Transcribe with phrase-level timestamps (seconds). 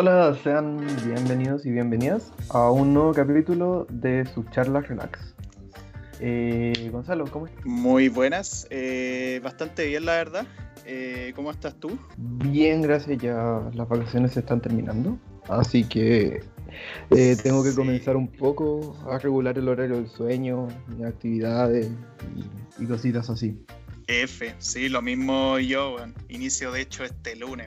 [0.00, 5.34] Hola, sean bienvenidos y bienvenidas a un nuevo capítulo de sus charlas relax.
[6.20, 7.66] Eh, Gonzalo, ¿cómo estás?
[7.66, 10.46] Muy buenas, eh, bastante bien la verdad.
[10.86, 11.98] Eh, ¿Cómo estás tú?
[12.16, 15.18] Bien, gracias, ya las vacaciones se están terminando,
[15.48, 16.44] así que
[17.10, 17.76] eh, tengo que Sí.
[17.76, 21.90] comenzar un poco a regular el horario del sueño, mis actividades
[22.36, 23.58] y, y cositas así.
[24.06, 26.14] F, sí, lo mismo yo, weón.
[26.28, 27.66] Inicio de hecho este lunes,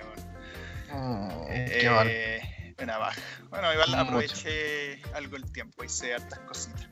[0.93, 1.47] weón.
[1.49, 3.21] Eh, Una baja.
[3.49, 4.01] Bueno, igual Mucho.
[4.01, 6.87] aproveché algo el tiempo, hice hartas cositas.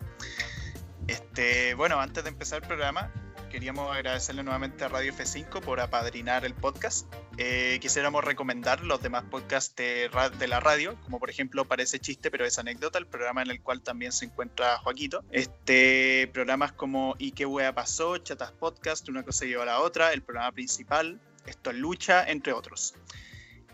[1.07, 3.11] Este, bueno, antes de empezar el programa,
[3.49, 7.11] queríamos agradecerle nuevamente a Radio F5 por apadrinar el podcast.
[7.37, 12.45] Eh, quisiéramos recomendar los demás podcasts de, la radio, como por ejemplo Parece Chiste, pero
[12.45, 15.23] es anécdota, el programa en el cual también se encuentra Joaquito.
[15.31, 18.17] Este, programas como ¿Y qué wea pasó?
[18.19, 22.53] Chatas Podcast, Una cosa lleva a la otra, el programa principal, Esto es Lucha, entre
[22.53, 22.93] otros.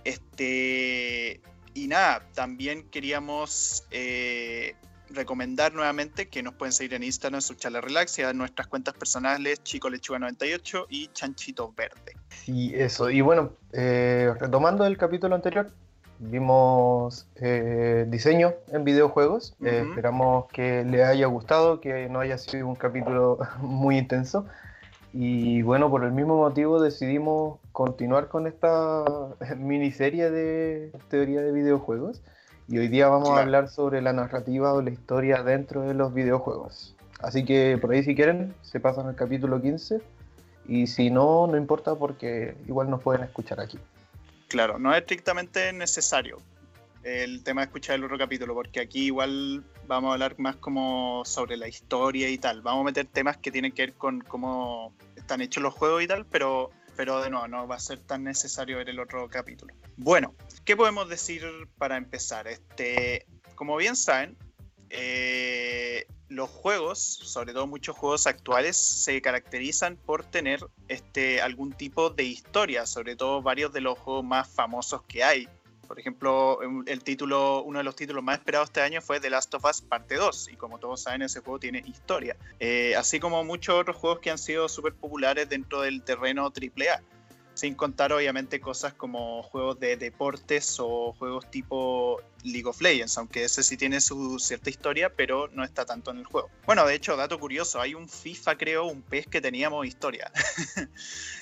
[0.05, 1.41] Este,
[1.73, 4.75] y nada, también queríamos eh,
[5.09, 8.67] recomendar nuevamente que nos pueden seguir en Instagram, en su charla relax y a nuestras
[8.67, 12.13] cuentas personales, Chico Lechuga 98 y Chanchito Verde.
[12.29, 13.09] Sí, eso.
[13.09, 15.71] Y bueno, eh, retomando el capítulo anterior,
[16.19, 19.55] vimos eh, diseño en videojuegos.
[19.63, 24.45] Eh, esperamos que le haya gustado, que no haya sido un capítulo muy intenso.
[25.17, 29.05] Y bueno, por el mismo motivo decidimos continuar con esta
[29.57, 32.21] miniserie de teoría de videojuegos.
[32.67, 36.13] Y hoy día vamos a hablar sobre la narrativa o la historia dentro de los
[36.13, 36.97] videojuegos.
[37.21, 40.01] Así que por ahí si quieren, se pasan al capítulo 15.
[40.67, 43.79] Y si no, no importa porque igual nos pueden escuchar aquí.
[44.49, 46.39] Claro, no es estrictamente necesario
[47.05, 51.23] el tema de escuchar el otro capítulo, porque aquí igual vamos a hablar más como
[51.23, 52.63] sobre la historia y tal.
[52.63, 56.07] Vamos a meter temas que tienen que ver con cómo están hechos los juegos y
[56.07, 59.71] tal, pero, pero de nuevo, no va a ser tan necesario ver el otro capítulo.
[59.97, 60.33] Bueno,
[60.65, 61.43] ¿qué podemos decir
[61.77, 62.47] para empezar?
[62.47, 64.35] Este, como bien saben,
[64.89, 72.09] eh, los juegos, sobre todo muchos juegos actuales, se caracterizan por tener este, algún tipo
[72.09, 75.47] de historia, sobre todo varios de los juegos más famosos que hay.
[75.87, 79.53] Por ejemplo, el título, uno de los títulos más esperados este año fue The Last
[79.53, 82.35] of Us Parte 2, y como todos saben, ese juego tiene historia.
[82.59, 87.01] Eh, así como muchos otros juegos que han sido súper populares dentro del terreno AAA.
[87.55, 93.43] Sin contar, obviamente, cosas como juegos de deportes o juegos tipo League of Legends, aunque
[93.43, 96.49] ese sí tiene su cierta historia, pero no está tanto en el juego.
[96.65, 100.31] Bueno, de hecho, dato curioso, hay un FIFA, creo, un PES que teníamos historia.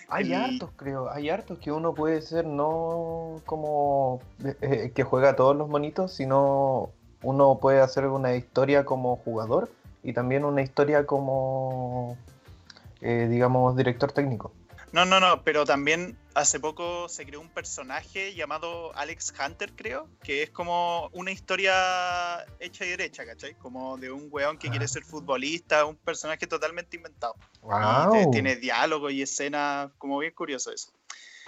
[0.09, 1.09] Hay hartos, creo.
[1.09, 6.13] Hay hartos que uno puede ser no como eh, eh, que juega todos los monitos,
[6.13, 6.91] sino
[7.23, 9.71] uno puede hacer una historia como jugador
[10.03, 12.17] y también una historia como,
[13.01, 14.51] eh, digamos, director técnico.
[14.93, 20.07] No, no, no, pero también hace poco se creó un personaje llamado Alex Hunter, creo,
[20.23, 23.55] que es como una historia hecha y derecha, ¿cachai?
[23.55, 24.69] Como de un weón que Ah.
[24.71, 27.35] quiere ser futbolista, un personaje totalmente inventado.
[27.55, 28.11] Y ¡Wow!
[28.11, 30.91] te- tiene diálogo y escena, como bien curioso eso.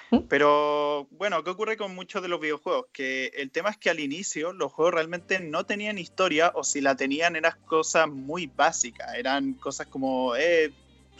[0.09, 0.21] ¿Mm?
[0.27, 2.87] Pero bueno, ¿qué ocurre con muchos de los videojuegos?
[2.91, 6.81] Que el tema es que al inicio los juegos realmente no tenían historia o si
[6.81, 9.13] la tenían eran cosas muy básicas.
[9.15, 10.71] Eran cosas como, eh,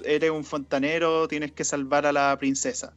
[0.03, 2.93] eres un fontanero, tienes que salvar a la princesa.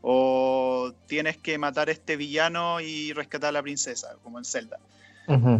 [0.00, 4.78] O tienes que matar a este villano y rescatar a la princesa, como en Zelda.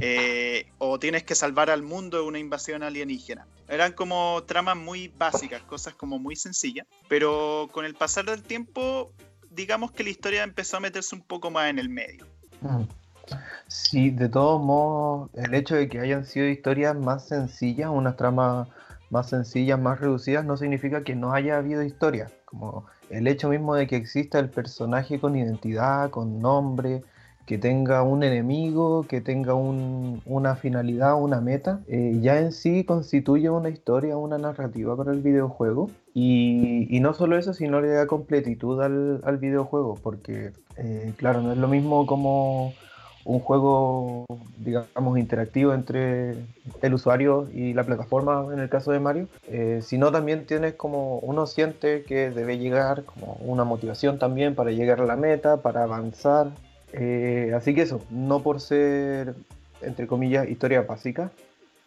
[0.00, 3.46] Eh, o tienes que salvar al mundo de una invasión alienígena.
[3.68, 9.12] Eran como tramas muy básicas, cosas como muy sencillas, pero con el pasar del tiempo,
[9.50, 12.26] digamos que la historia empezó a meterse un poco más en el medio.
[13.68, 18.68] Sí, de todos modos, el hecho de que hayan sido historias más sencillas, unas tramas
[19.12, 22.28] más sencillas, más reducidas, no significa que no haya habido historia.
[22.46, 27.02] Como el hecho mismo de que exista el personaje con identidad, con nombre,
[27.46, 32.84] que tenga un enemigo, que tenga un- una finalidad, una meta, eh, ya en sí
[32.84, 35.90] constituye una historia, una narrativa para el videojuego.
[36.14, 41.40] Y, y no solo eso, sino le da completitud al, al videojuego, porque, eh, claro,
[41.42, 42.74] no es lo mismo como
[43.24, 44.26] un juego,
[44.58, 46.34] digamos, interactivo entre
[46.82, 51.18] el usuario y la plataforma, en el caso de Mario, eh, sino también tienes como
[51.18, 55.84] uno siente que debe llegar, como una motivación también para llegar a la meta, para
[55.84, 56.50] avanzar.
[56.92, 59.34] Eh, así que eso, no por ser,
[59.80, 61.30] entre comillas, historia básica,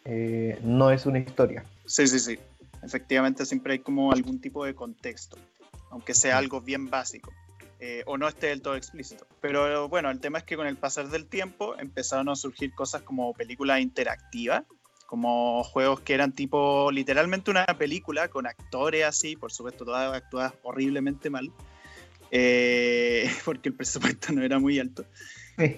[0.04, 1.64] eh, no es una historia.
[1.84, 2.38] Sí, sí, sí.
[2.82, 5.36] Efectivamente, siempre hay como algún tipo de contexto,
[5.90, 7.32] aunque sea algo bien básico.
[7.78, 9.26] Eh, o no esté del todo explícito.
[9.40, 13.02] Pero bueno, el tema es que con el pasar del tiempo empezaron a surgir cosas
[13.02, 14.64] como películas interactivas,
[15.06, 20.54] como juegos que eran tipo literalmente una película con actores así, por supuesto todas actuadas
[20.62, 21.52] horriblemente mal,
[22.30, 25.04] eh, porque el presupuesto no era muy alto.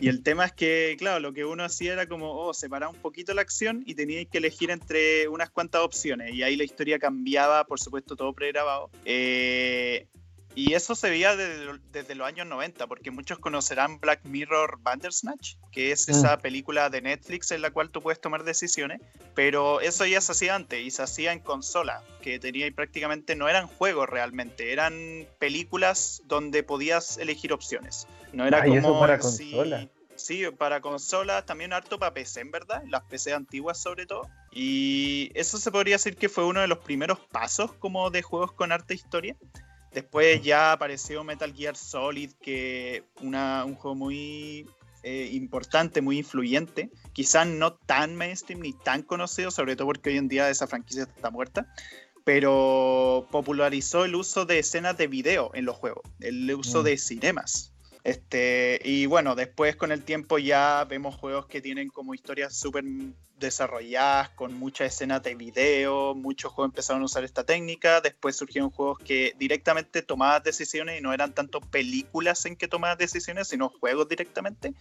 [0.01, 2.97] Y el tema es que, claro, lo que uno hacía era como, oh, separar un
[2.97, 6.35] poquito la acción y teníais que elegir entre unas cuantas opciones.
[6.35, 8.91] Y ahí la historia cambiaba, por supuesto, todo pregrabado.
[9.05, 10.09] Eh,
[10.59, 15.93] y eso se veía desde, los años 90, porque muchos conocerán Black Mirror Bandersnatch, que
[15.93, 16.41] es esa mm.
[16.41, 19.01] película de Netflix en la cual tú puedes tomar decisiones,
[19.37, 23.37] pero eso ya se hacía antes y se hacía en consola, que tenía y prácticamente
[23.37, 28.09] no eran juegos realmente, eran películas donde podías elegir opciones.
[28.33, 29.89] No era ah, como eso para consola.
[30.17, 34.29] Sí, para consolas, también harto para PC, en verdad, las PC antiguas sobre todo.
[34.51, 38.51] Y eso se podría decir que fue uno de los primeros pasos como de juegos
[38.51, 39.37] con arte historia.
[39.93, 44.67] Después ya apareció Metal Gear Solid, que una, un juego muy
[45.03, 46.91] eh, importante, muy influyente.
[47.13, 51.05] Quizás no tan mainstream ni tan conocido, sobre todo porque hoy en día esa franquicia
[51.05, 51.73] está muerta.
[52.25, 56.85] Pero popularizó el uso de escenas de video en los juegos, el uso mm.
[56.85, 57.73] de cinemas.
[58.05, 62.85] Este, y bueno, después con el tiempo ya vemos juegos que tienen como historias súper
[63.39, 68.71] desarrolladas, con muchas escenas de video, muchos juegos empezaron a usar esta técnica, después surgieron
[68.71, 73.69] juegos que directamente tomaban decisiones y no eran tanto películas en que tomaban decisiones, sino
[73.69, 74.75] juegos directamente.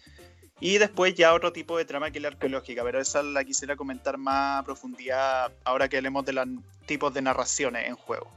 [0.59, 4.17] Y después ya otro tipo de trama que la arqueológica, pero esa la quisiera comentar
[4.17, 6.47] más a profundidad ahora que hablemos de los
[6.87, 8.27] tipos de narraciones en juego.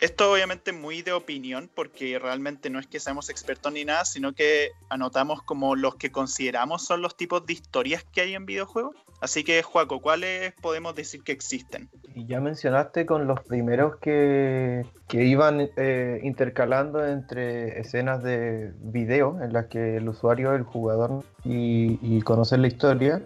[0.00, 4.32] Esto obviamente muy de opinión, porque realmente no es que seamos expertos ni nada, sino
[4.32, 8.96] que anotamos como los que consideramos son los tipos de historias que hay en videojuegos.
[9.20, 11.88] Así que, Juaco, ¿cuáles podemos decir que existen?
[12.14, 19.40] Y ya mencionaste con los primeros que, que iban eh, intercalando entre escenas de video
[19.42, 23.22] en las que el usuario, el jugador, y, y conocer la historia,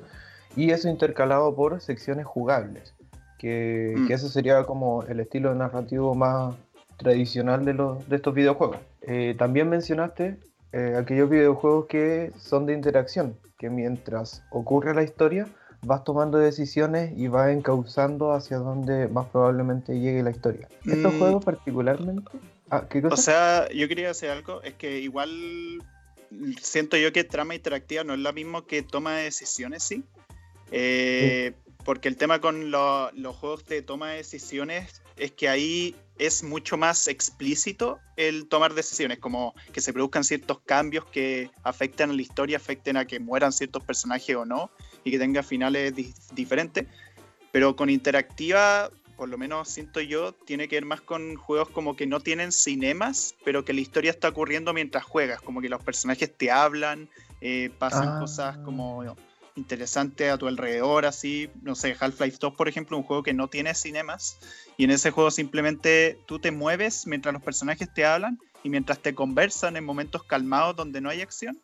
[0.54, 2.94] y eso intercalado por secciones jugables
[3.38, 4.12] que, mm.
[4.12, 6.55] ese sería como el estilo narrativo más
[6.96, 8.79] tradicional de, los, de estos videojuegos.
[9.02, 10.38] Eh, también mencionaste
[10.73, 15.46] eh, aquellos videojuegos que son de interacción, que mientras ocurre la historia
[15.82, 20.69] vas tomando decisiones y vas encauzando hacia donde más probablemente llegue la historia.
[20.85, 21.19] ¿Estos mm.
[21.19, 22.31] juegos particularmente?
[22.70, 23.14] Ah, ¿qué cosa?
[23.14, 25.31] O sea, yo quería decir algo, es que igual
[26.61, 30.05] siento yo que trama interactiva no es lo mismo que toma de decisiones, ¿sí?
[30.70, 31.55] Eh,
[31.88, 36.76] porque el tema con los juegos de toma de decisiones es que ahí es mucho
[36.76, 42.20] más explícito el tomar decisiones, como que se produzcan ciertos cambios que afecten a la
[42.20, 44.70] historia, afecten a que mueran ciertos personajes o no,
[45.02, 45.94] y que tenga finales
[46.35, 46.87] diferentes.
[47.52, 51.96] Pero con interactiva, por lo menos siento yo, tiene que ver más con juegos como
[51.96, 55.82] que no tienen cinemas, pero que la historia está ocurriendo mientras juegas, como que los
[55.82, 57.08] personajes te hablan,
[57.40, 58.20] eh, pasan ah.
[58.20, 59.02] cosas como
[59.58, 63.49] interesante a tu alrededor, así, no sé, Half-Life 2, por ejemplo, un juego que no
[63.49, 64.38] tiene cinemas,
[64.76, 69.00] y en ese juego simplemente tú te mueves mientras los personajes te hablan y mientras
[69.02, 71.60] te conversan en momentos calmados donde no hay acción.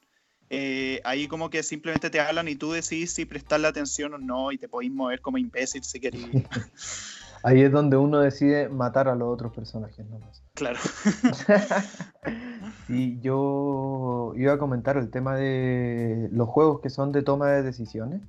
[0.50, 4.52] Eh, ahí como que simplemente te hablan y tú decidís si prestarle atención o no
[4.52, 6.20] y te podéis mover como imbécil si querés.
[7.44, 10.42] Ahí es donde uno decide matar a los otros personajes nomás.
[10.54, 10.78] Claro.
[12.88, 17.62] y yo iba a comentar el tema de los juegos que son de toma de
[17.62, 18.22] decisiones,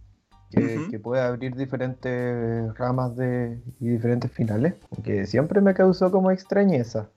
[0.51, 7.07] que, puede abrir diferentes ramas de, y diferentes finales, que siempre me causó como extrañeza.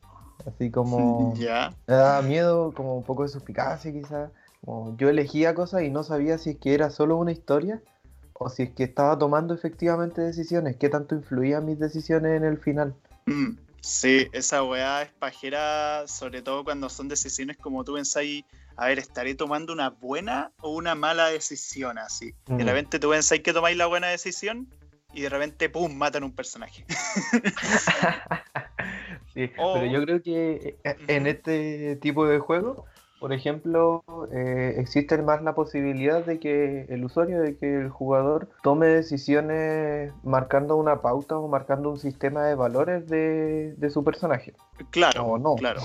[0.46, 4.30] Así como ya me daba miedo, como un poco de suspicacia quizás.
[4.96, 7.82] yo elegía cosas y no sabía si es que era solo una historia
[8.38, 12.58] o si es que estaba tomando efectivamente decisiones, qué tanto influían mis decisiones en el
[12.58, 12.94] final.
[13.26, 18.44] Mm, sí, esa weá es pajera, sobre todo cuando son decisiones como tú pensáis,
[18.76, 22.32] a ver, ¿estaré tomando una buena o una mala decisión así?
[22.46, 22.66] De mm.
[22.66, 24.68] repente tú pensáis que tomáis la buena decisión
[25.12, 26.84] y de repente, ¡pum!, matan un personaje.
[29.34, 32.86] sí, pero yo creo que eh, en este tipo de juego
[33.18, 38.48] por ejemplo, eh, existe más la posibilidad de que el usuario, de que el jugador
[38.62, 44.54] tome decisiones marcando una pauta o marcando un sistema de valores de, su personaje.
[44.90, 45.56] Claro, no?
[45.56, 45.80] claro.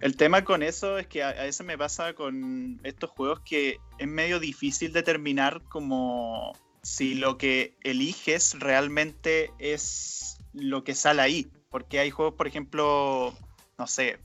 [0.00, 4.08] El tema con eso es que a, veces me pasa con estos juegos que es
[4.08, 11.46] medio difícil determinar como si lo que eliges realmente es lo que sale ahí.
[11.70, 13.32] Porque hay juegos, por ejemplo,
[13.78, 14.18] no sé,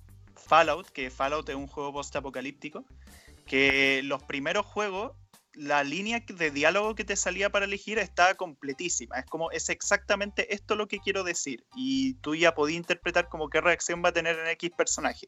[0.50, 2.84] Fallout, que Fallout es un juego post-apocalíptico,
[3.46, 5.12] que los primeros juegos,
[5.53, 9.20] la línea de diálogo que te salía para elegir estaba completísima.
[9.20, 11.63] Es como, es exactamente esto lo que quiero decir.
[11.75, 15.27] Y tú ya podías interpretar como qué reacción va a tener en X personaje.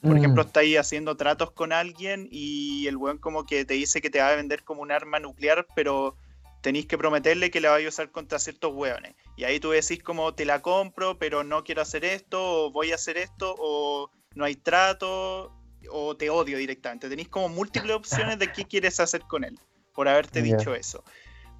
[0.00, 0.16] Por mm.
[0.16, 4.08] ejemplo, está ahí haciendo tratos con alguien y el weón como que te dice que
[4.08, 6.16] te va a vender como un arma nuclear, pero
[6.62, 9.14] tenéis que prometerle que la vais a usar contra ciertos hueones.
[9.36, 12.92] Y ahí tú decís como te la compro, pero no quiero hacer esto, o voy
[12.92, 15.52] a hacer esto, o no hay trato,
[15.90, 17.08] o te odio directamente.
[17.08, 19.58] Tenéis como múltiples opciones de qué quieres hacer con él,
[19.94, 21.04] por haberte dicho eso.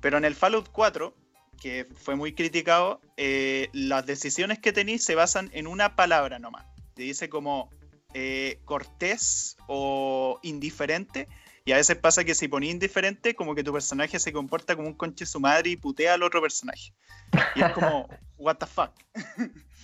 [0.00, 1.14] Pero en el Fallout 4,
[1.60, 6.66] que fue muy criticado, eh, las decisiones que tenéis se basan en una palabra nomás.
[6.94, 7.70] Te dice como
[8.14, 11.28] eh, cortés o indiferente.
[11.64, 14.88] Y a veces pasa que si ponís indiferente, como que tu personaje se comporta como
[14.88, 16.92] un conche su madre y putea al otro personaje.
[17.54, 18.90] Y es como, what the fuck.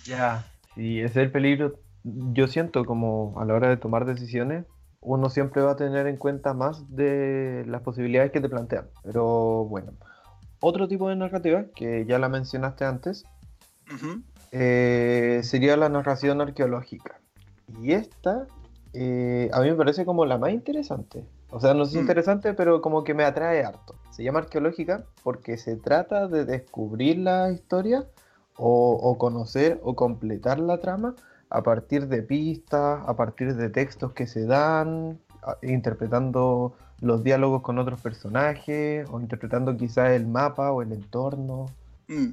[0.03, 1.79] Ya, sí, ese es el peligro.
[2.03, 4.65] Yo siento como a la hora de tomar decisiones,
[5.01, 8.87] uno siempre va a tener en cuenta más de las posibilidades que te plantean.
[9.03, 9.93] Pero bueno,
[10.59, 13.23] otro tipo de narrativa, que ya la mencionaste antes,
[14.51, 17.19] eh, sería la narración arqueológica.
[17.81, 18.47] Y esta
[18.93, 21.25] eh, a mí me parece como la más interesante.
[21.51, 21.99] O sea, no es mm.
[21.99, 23.95] interesante, pero como que me atrae harto.
[24.11, 28.05] Se llama arqueológica porque se trata de descubrir la historia
[28.61, 31.15] o, conocer o completar la trama
[31.49, 35.19] a partir de pistas, a partir de textos que se dan,
[35.61, 41.65] interpretando los diálogos con otros personajes o interpretando quizás el mapa o el entorno.
[42.07, 42.31] Mm.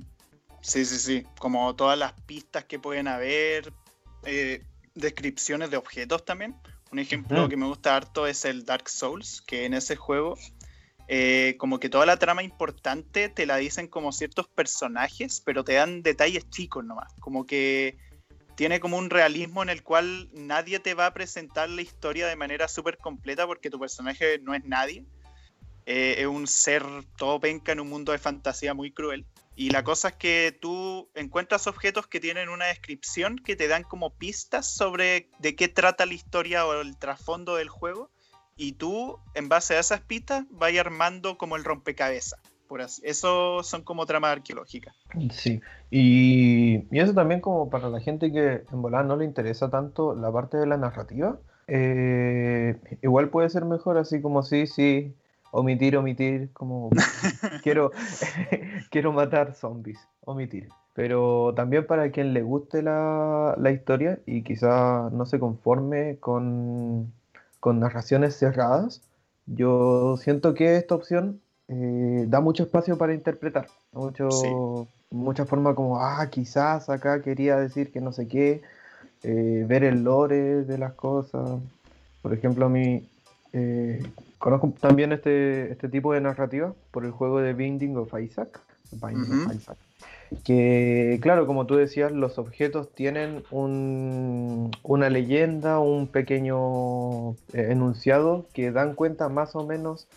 [0.61, 1.27] Sí, sí, sí.
[1.39, 3.73] Como todas las pistas que pueden haber,
[4.25, 6.57] eh, descripciones de objetos también.
[6.91, 10.37] Un ejemplo que me gusta harto es el Dark Souls, que en ese juego
[11.09, 15.75] eh, como que toda la trama importante te la dicen como ciertos personajes, pero te
[15.75, 17.13] dan detalles chicos nomás.
[17.21, 17.99] Como que
[18.57, 22.37] tiene como un realismo en el cual nadie te va a presentar la historia de
[22.37, 25.05] manera súper completa porque tu personaje no es nadie.
[25.85, 26.83] Eh, es un ser
[27.17, 29.25] todo penca en un mundo de fantasía muy cruel.
[29.55, 33.85] Y la cosa es que tú encuentras objetos que tienen una descripción que te dan
[33.85, 38.11] como pistas sobre de qué trata la historia o el trasfondo del juego
[38.57, 42.41] y tú, en base a esas pistas, vas armando como el rompecabezas.
[42.69, 43.03] Por así.
[43.05, 44.95] Eso son como tramas arqueológicas.
[45.31, 50.15] Sí, y, eso también como para la gente que en volar no le interesa tanto
[50.15, 55.15] la parte de la narrativa, eh, igual puede ser mejor así como sí, sí,
[55.53, 56.91] omitir, omitir, como
[57.63, 57.93] quiero,
[58.91, 60.69] quiero matar zombies, omitir.
[60.95, 67.13] Pero también para quien le guste la, la historia y quizá no se conforme con
[67.67, 69.03] con narraciones cerradas,
[69.47, 76.01] yo siento que esta opción eh, da mucho espacio para interpretar, mucho, mucha forma como,
[76.01, 78.63] ah, quizás acá quería decir que no sé qué,
[79.23, 81.61] eh, ver el lore de las cosas.
[82.23, 83.09] Por ejemplo, a mí
[83.53, 84.03] eh,
[84.39, 88.61] conozco también este, este tipo de narrativa por el juego de Binding of Isaac.
[88.93, 89.79] Binding of Isaac
[90.45, 98.73] que, claro, como tú decías, los objetos tienen una leyenda, un pequeño eh, enunciado que
[98.73, 100.09] dan cuenta más o menos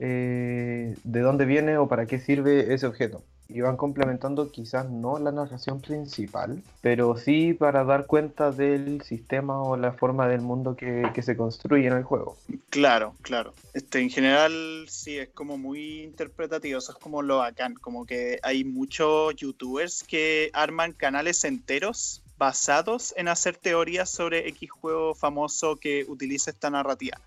[0.00, 5.18] eh, de dónde viene o para qué sirve ese objeto y van complementando quizás no
[5.18, 10.76] la narración principal, pero sí para dar cuenta del sistema o la forma del mundo
[10.76, 12.38] que, se construye en el juego.
[12.70, 13.52] Claro, claro.
[13.74, 18.38] Este, en general sí es como muy interpretativo, eso es como lo bacán, como que
[18.42, 25.76] hay muchos youtubers que arman canales enteros basados en hacer teorías sobre X juego famoso
[25.76, 27.20] que utiliza esta narrativa.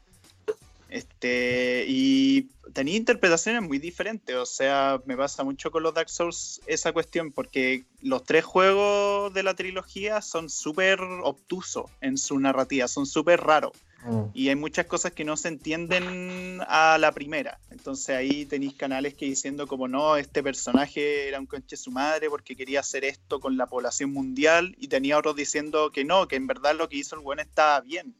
[0.94, 6.62] Este, y tenía interpretaciones muy diferentes, o sea, me pasa mucho con los Dark Souls
[6.68, 12.88] esa cuestión, porque los tres juegos de la trilogía son súper obtusos en su narrativa,
[12.88, 13.72] son súper raros.
[14.06, 14.26] Mm.
[14.36, 17.60] Y hay muchas cosas que no se entienden a la primera.
[17.72, 22.30] Entonces ahí tenéis canales que diciendo como no, este personaje era un conche su madre
[22.30, 24.76] porque quería hacer esto con la población mundial.
[24.78, 27.82] Y tenía otros diciendo que no, que en verdad lo que hizo el buen estaba
[27.82, 28.14] bien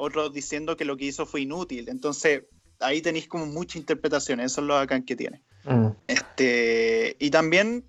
[0.00, 1.88] otros diciendo que lo que hizo fue inútil.
[1.88, 2.44] Entonces,
[2.80, 5.42] ahí tenéis como mucha interpretación, eso es lo bacán que tiene.
[5.64, 5.88] Mm.
[6.06, 7.84] Este, y también,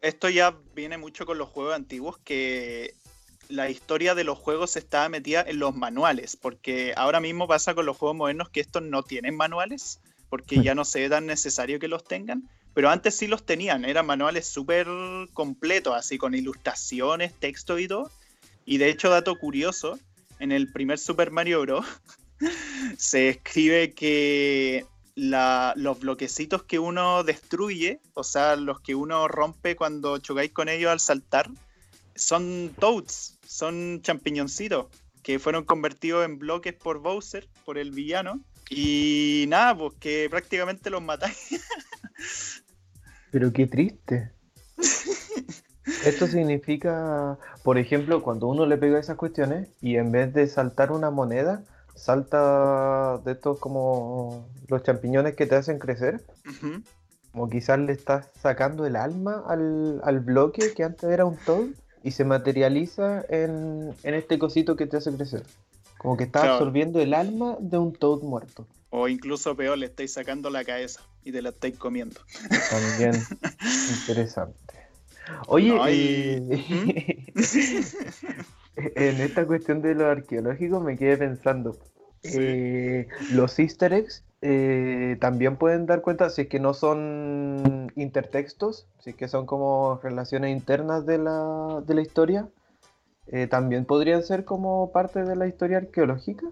[0.00, 2.94] esto ya viene mucho con los juegos antiguos, que
[3.48, 7.84] la historia de los juegos está metida en los manuales, porque ahora mismo pasa con
[7.86, 11.80] los juegos modernos que estos no tienen manuales, porque ya no se ve tan necesario
[11.80, 14.86] que los tengan, pero antes sí los tenían, eran manuales súper
[15.34, 18.10] completos, así con ilustraciones, texto y todo.
[18.64, 19.98] Y de hecho, dato curioso,
[20.40, 21.86] en el primer Super Mario Bros.
[22.98, 30.18] se escribe que los bloquecitos que uno destruye, o sea, los que uno rompe cuando
[30.18, 31.50] chocáis con ellos al saltar,
[32.14, 34.86] son toads, son champiñoncitos
[35.22, 38.40] que fueron convertidos en bloques por Bowser, por el villano.
[38.70, 41.60] Y nada, pues que prácticamente los matáis.
[43.30, 44.32] Pero qué triste.
[46.04, 50.92] Esto significa, por ejemplo, cuando uno le pega esas cuestiones y en vez de saltar
[50.92, 51.62] una moneda,
[51.94, 56.22] salta de estos como los champiñones que te hacen crecer.
[57.32, 61.68] Como quizás le estás sacando el alma al, bloque que antes era un todo
[62.02, 65.44] y se materializa en, en, este cosito que te hace crecer.
[65.98, 68.66] Como que está absorbiendo el alma de un Toad muerto.
[68.88, 72.20] O incluso peor, le estáis sacando la cabeza y te la estáis comiendo.
[72.70, 73.12] También
[74.00, 74.79] interesante.
[75.46, 77.34] Oye, eh,
[78.76, 81.78] en esta cuestión de lo arqueológico me quedé pensando.
[82.22, 88.86] Eh, los easter eggs eh, también pueden dar cuenta, si es que no son intertextos,
[89.00, 92.48] si es que son como relaciones internas de la, de la historia,
[93.48, 96.46] también podrían ser como parte de la historia arqueológica.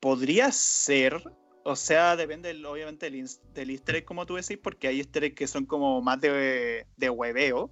[0.00, 1.22] podría ser,
[1.62, 5.36] o sea, depende obviamente del, del, easter egg, como tú decís, porque hay easter eggs
[5.36, 7.70] que son como más de, de hueveo.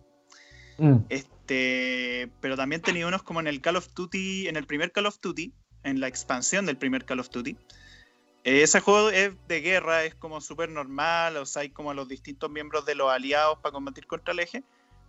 [0.79, 0.99] Mm.
[1.09, 5.07] Este, pero también tenía unos como en el Call of Duty, en el primer Call
[5.07, 5.53] of Duty,
[5.85, 7.57] en la expansión del primer Call of Duty.
[8.45, 12.51] ese juego es de guerra, es como súper normal, o sea, hay como los distintos
[12.51, 14.63] miembros de los aliados para combatir contra el eje.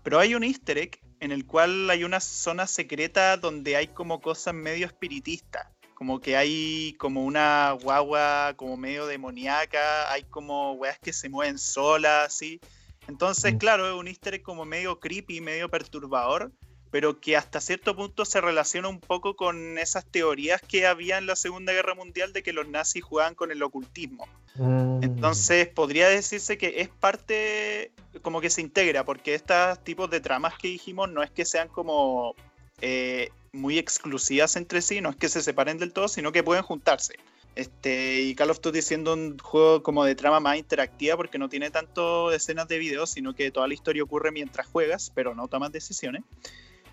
[0.03, 4.21] Pero hay un easter egg en el cual hay una zona secreta donde hay como
[4.21, 5.67] cosas medio espiritistas
[5.99, 11.59] como que hay como una guagua como medio demoníaca, hay como weas que se mueven
[11.59, 12.61] solas, así.
[13.09, 13.57] Entonces, mm.
[13.57, 16.53] claro, es un easter egg como medio creepy, medio perturbador,
[16.89, 21.25] pero que hasta cierto punto se relaciona un poco con esas teorías que había en
[21.25, 24.25] la Segunda Guerra Mundial de que los nazis jugaban con el ocultismo.
[24.55, 25.03] Mm.
[25.03, 27.91] Entonces, podría decirse que es parte,
[28.21, 31.67] como que se integra, porque estos tipos de tramas que dijimos no es que sean
[31.67, 32.35] como
[32.79, 36.63] eh, muy exclusivas entre sí, no es que se separen del todo, sino que pueden
[36.63, 37.15] juntarse.
[37.55, 41.49] Este, y Call of Duty siendo un juego como de trama más interactiva porque no
[41.49, 45.47] tiene tanto escenas de video, sino que toda la historia ocurre mientras juegas, pero no
[45.47, 46.23] tomas decisiones.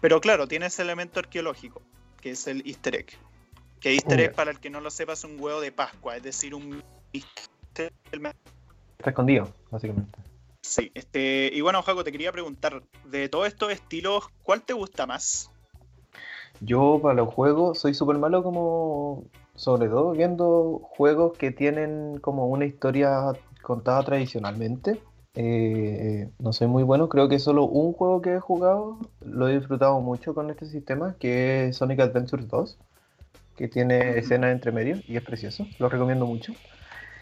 [0.01, 1.83] Pero claro, tiene ese elemento arqueológico,
[2.21, 3.07] que es el easter egg.
[3.81, 6.23] Que easter egg, para el que no lo sepa, es un huevo de Pascua, es
[6.23, 6.83] decir, un
[8.99, 10.19] Está escondido, básicamente.
[10.63, 15.07] Sí, este, y bueno, Jaco, te quería preguntar, de todos estos estilos, ¿cuál te gusta
[15.07, 15.51] más?
[16.61, 22.47] Yo para los juegos soy súper malo como, sobre todo viendo juegos que tienen como
[22.47, 25.01] una historia contada tradicionalmente.
[25.35, 29.59] Eh, no soy muy bueno, creo que solo un juego que he jugado lo he
[29.59, 32.79] disfrutado mucho con este sistema, que es Sonic Adventure 2,
[33.55, 36.53] que tiene escenas entre medio y es precioso, lo recomiendo mucho.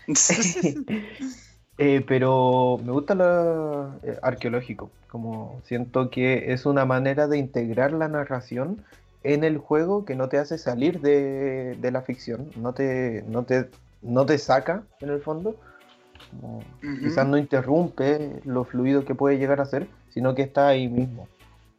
[1.76, 7.92] Eh, pero me gusta lo eh, arqueológico, como siento que es una manera de integrar
[7.92, 8.84] la narración
[9.24, 13.70] en el juego que no te hace salir de, la ficción, no te, no, te,
[14.02, 15.56] no te saca en el fondo,
[17.00, 21.26] quizás no interrumpe lo fluido que puede llegar a ser, sino que está ahí mismo.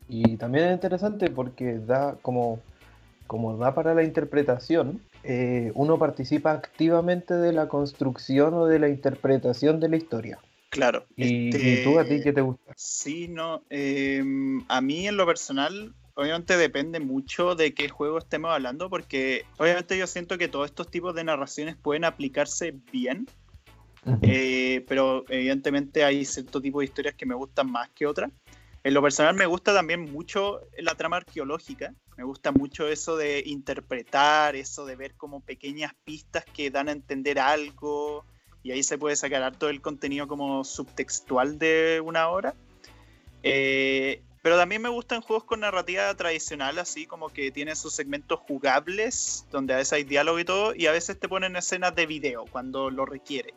[0.09, 2.59] Y también es interesante porque da como,
[3.27, 8.89] como da para la interpretación, eh, uno participa activamente de la construcción o de la
[8.89, 10.39] interpretación de la historia.
[10.69, 11.05] Claro.
[11.15, 12.73] ¿Y, tú a ti qué te gusta?
[12.75, 13.63] Sí, no.
[13.69, 19.45] Em, a mí en lo personal obviamente depende mucho de qué juego estemos hablando, porque
[19.57, 23.27] obviamente yo siento que todos estos tipos de narraciones pueden aplicarse bien,
[24.21, 28.31] eh, pero evidentemente hay cierto tipo de historias que me gustan más que otras.
[28.83, 33.43] En lo personal me gusta también mucho la trama arqueológica, me gusta mucho eso de
[33.45, 38.25] interpretar, eso de ver como pequeñas pistas que dan a entender algo,
[38.63, 42.55] y ahí se puede sacar todo el contenido como subtextual de una hora.
[43.43, 48.41] Eh, pero también me gustan juegos con narrativa tradicional, así como que tienen sus segmentos
[48.41, 52.05] jugables, donde a veces hay diálogo y todo, y a veces te ponen escenas de
[52.05, 53.55] video cuando lo requiere.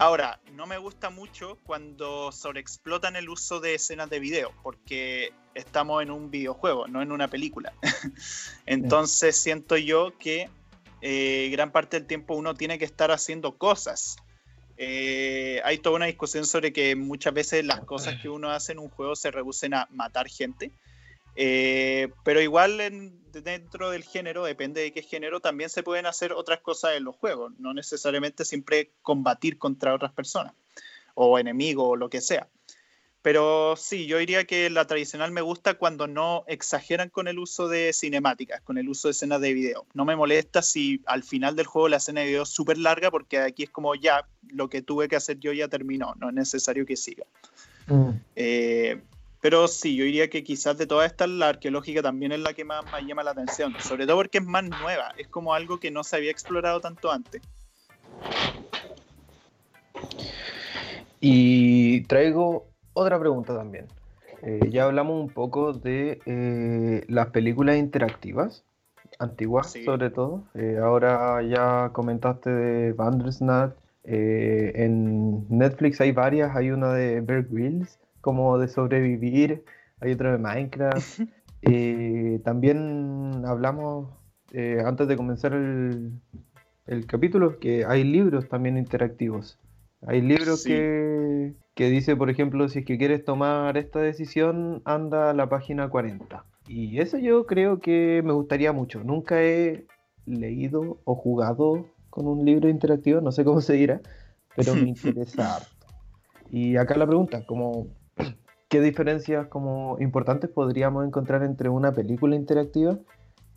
[0.00, 6.02] Ahora, no me gusta mucho cuando sobreexplotan el uso de escenas de video, porque estamos
[6.02, 7.72] en un videojuego, no en una película.
[8.66, 10.50] Entonces siento yo que
[11.00, 14.18] eh, gran parte del tiempo uno tiene que estar haciendo cosas.
[14.76, 18.80] Eh, hay toda una discusión sobre que muchas veces las cosas que uno hace en
[18.80, 20.72] un juego se reducen a matar gente.
[21.36, 22.78] Eh, pero igual
[23.32, 27.16] dentro del género, depende de qué género, también se pueden hacer otras cosas en los
[27.16, 27.52] juegos.
[27.58, 30.54] No necesariamente siempre combatir contra otras personas
[31.14, 32.48] o enemigos o lo que sea.
[33.24, 37.68] Pero sí, yo diría que la tradicional me gusta cuando no exageran con el uso
[37.68, 39.86] de cinemáticas, con el uso de escenas de video.
[39.94, 43.10] No me molesta si al final del juego la escena de video es súper larga
[43.10, 46.34] porque aquí es como ya, lo que tuve que hacer yo ya terminó, no es
[46.34, 47.24] necesario que siga.
[47.86, 48.10] Mm.
[48.36, 49.00] Eh,
[49.40, 52.66] pero sí, yo diría que quizás de todas estas la arqueológica también es la que
[52.66, 55.90] más me llama la atención, sobre todo porque es más nueva, es como algo que
[55.90, 57.40] no se había explorado tanto antes.
[61.22, 63.86] Y traigo otra pregunta también.
[64.42, 68.64] Eh, ya hablamos un poco de eh, las películas interactivas,
[69.18, 70.44] antiguas sobre todo.
[70.54, 73.74] Eh, ahora ya comentaste de Bandersnatch.
[74.04, 79.64] en Netflix hay varias, hay una de Bear Grylls, como de sobrevivir,
[80.00, 81.20] hay otra de Minecraft.
[82.44, 84.10] también hablamos
[84.84, 86.12] antes de comenzar el,
[86.86, 89.58] el, capítulo, que hay libros también interactivos.
[90.06, 95.30] Hay libros que, que dice, por ejemplo, si es que quieres tomar esta decisión, anda
[95.30, 96.44] a la página 40.
[96.68, 99.02] Y eso yo creo que me gustaría mucho.
[99.02, 99.86] Nunca he
[100.26, 104.00] leído o jugado con un libro interactivo, no sé cómo se dirá,
[104.54, 105.86] pero me interesa harto.
[106.50, 107.88] Y acá la pregunta, como,
[108.68, 112.98] ¿qué diferencias como importantes podríamos encontrar entre una película interactiva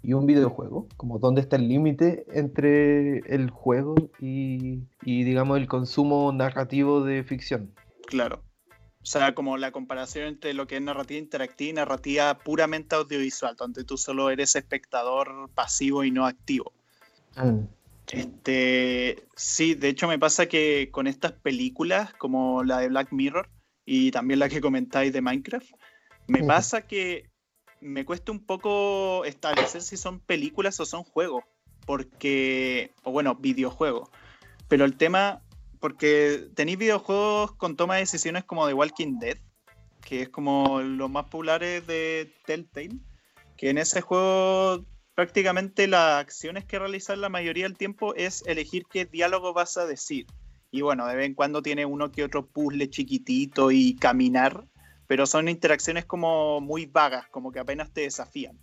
[0.07, 0.87] y un videojuego?
[0.95, 7.25] Como dónde está el límite entre el juego y, y, digamos, el consumo narrativo de
[7.25, 7.73] ficción.
[8.05, 8.41] Claro.
[9.01, 13.57] O sea, como la comparación entre lo que es narrativa interactiva y narrativa puramente audiovisual,
[13.57, 16.71] donde tú solo eres espectador pasivo y no activo.
[17.35, 17.65] Mm.
[18.09, 23.49] Este, sí, de hecho me pasa que con estas películas, como la de Black Mirror
[23.83, 25.69] y también la que comentáis de Minecraft,
[26.27, 27.29] me pasa que
[27.81, 31.43] me cuesta un poco establecer si son películas o son juegos,
[31.85, 34.09] porque, o bueno, videojuegos.
[34.67, 35.41] Pero el tema
[35.79, 39.37] porque tenéis videojuegos con toma de decisiones como The Walking Dead,
[40.01, 42.99] que es como los más populares de Telltale,
[43.57, 44.85] que en ese juego
[45.15, 49.85] prácticamente las acciones que realizas la mayoría del tiempo es elegir qué diálogo vas a
[49.85, 50.27] decir.
[50.71, 54.67] Y bueno, de vez en cuando tiene uno que otro puzzle chiquitito y caminar,
[55.07, 58.57] pero son interacciones como muy vagas, como que apenas te desafían.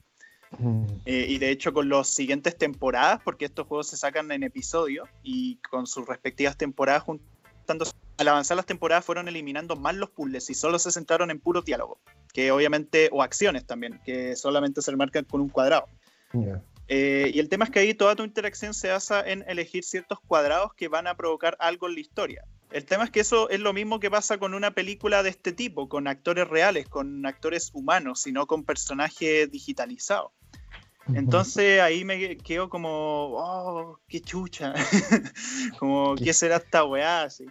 [1.04, 5.08] Eh, y de hecho con las siguientes temporadas, porque estos juegos se sacan en episodios
[5.22, 10.48] y con sus respectivas temporadas juntándose, al avanzar las temporadas fueron eliminando más los puzzles
[10.50, 11.98] y solo se centraron en puro diálogo,
[12.32, 15.88] que obviamente, o acciones también, que solamente se marcan con un cuadrado.
[16.86, 20.20] Eh, y el tema es que ahí toda tu interacción se basa en elegir ciertos
[20.20, 22.44] cuadrados que van a provocar algo en la historia.
[22.74, 25.52] El tema es que eso es lo mismo que pasa con una película de este
[25.52, 30.32] tipo, con actores reales, con actores humanos, y no con personajes digitalizados.
[31.14, 32.88] Entonces ahí me quedo como,
[33.36, 34.74] oh, qué chucha.
[35.78, 37.22] como, ¿qué será esta weá?
[37.22, 37.46] Así.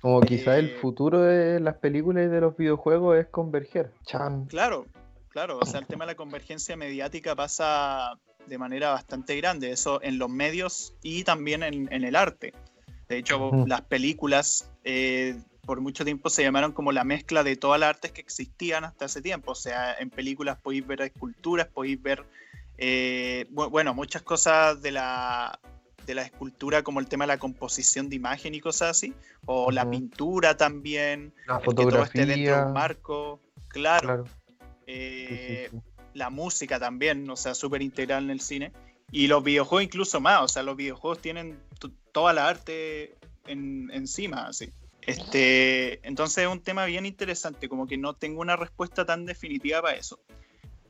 [0.00, 3.92] Como quizá el eh, futuro de las películas y de los videojuegos es converger.
[4.06, 4.46] Chan.
[4.46, 4.86] Claro,
[5.28, 5.60] claro.
[5.62, 8.18] O sea, el tema de la convergencia mediática pasa
[8.48, 9.70] de manera bastante grande.
[9.70, 12.54] Eso en los medios y también en, el arte.
[13.08, 17.80] De hecho, las películas eh, por mucho tiempo se llamaron como la mezcla de todas
[17.80, 19.52] las artes que existían hasta ese tiempo.
[19.52, 22.26] O sea, en películas podéis ver esculturas, podéis ver
[22.78, 25.58] eh, bueno, muchas cosas de la,
[26.06, 29.12] de la escultura, como el tema de la composición de imagen y cosas así,
[29.46, 31.84] o la pintura también, la fotografía.
[31.84, 34.24] que todo esté dentro de un marco, claro.
[34.86, 35.70] Eh,
[36.14, 38.72] la música también, o sea, súper integral en el cine.
[39.10, 41.58] Y los videojuegos incluso más, o sea, los videojuegos tienen
[42.18, 43.14] toda la arte
[43.46, 44.72] en, encima, así.
[45.02, 49.80] Este, entonces es un tema bien interesante, como que no tengo una respuesta tan definitiva
[49.80, 50.18] para eso.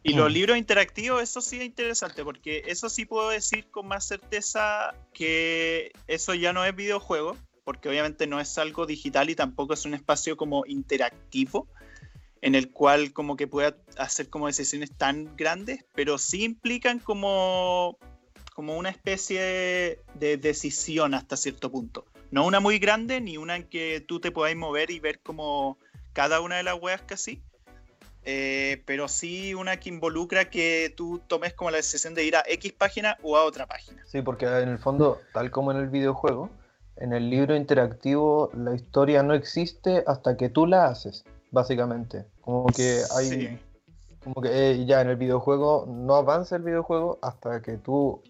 [0.03, 0.33] Y los mm.
[0.33, 5.93] libros interactivos, eso sí es interesante, porque eso sí puedo decir con más certeza que
[6.07, 9.93] eso ya no es videojuego, porque obviamente no es algo digital y tampoco es un
[9.93, 11.69] espacio como interactivo,
[12.41, 17.99] en el cual como que pueda hacer como decisiones tan grandes, pero sí implican como,
[18.59, 22.07] como una especie de decisión hasta cierto punto.
[22.33, 25.79] No una muy grande, ni una en que tú te puedas mover y ver como
[26.13, 27.41] cada una de las weas casi,
[28.25, 32.43] eh, pero sí una que involucra que tú tomes como la decisión de ir a
[32.49, 34.03] X página o a otra página.
[34.07, 36.51] Sí, porque en el fondo, tal como en el videojuego,
[36.97, 42.27] en el libro interactivo la historia no existe hasta que tú la haces, básicamente.
[42.41, 43.61] Como que hay...
[44.25, 48.23] Como que eh, ya en el videojuego no avanza el videojuego hasta que tú,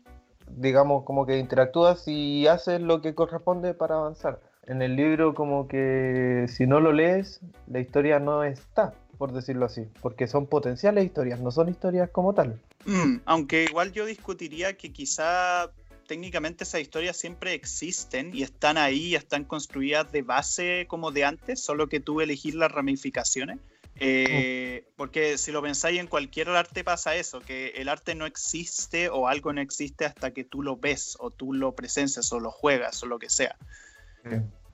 [0.57, 4.41] digamos, como que interactúas y haces lo que corresponde para avanzar.
[4.67, 9.67] En el libro como que si no lo lees, la historia no está por decirlo
[9.67, 12.59] así, porque son potenciales historias, no son historias como tal.
[12.87, 15.71] Mm, aunque igual yo discutiría que quizá
[16.07, 21.63] técnicamente esas historias siempre existen y están ahí, están construidas de base como de antes,
[21.63, 23.59] solo que tú elegir las ramificaciones.
[24.01, 29.09] Eh, porque si lo pensáis en cualquier arte pasa eso, que el arte no existe
[29.09, 32.51] o algo no existe hasta que tú lo ves o tú lo presencias o lo
[32.51, 33.57] juegas o lo que sea.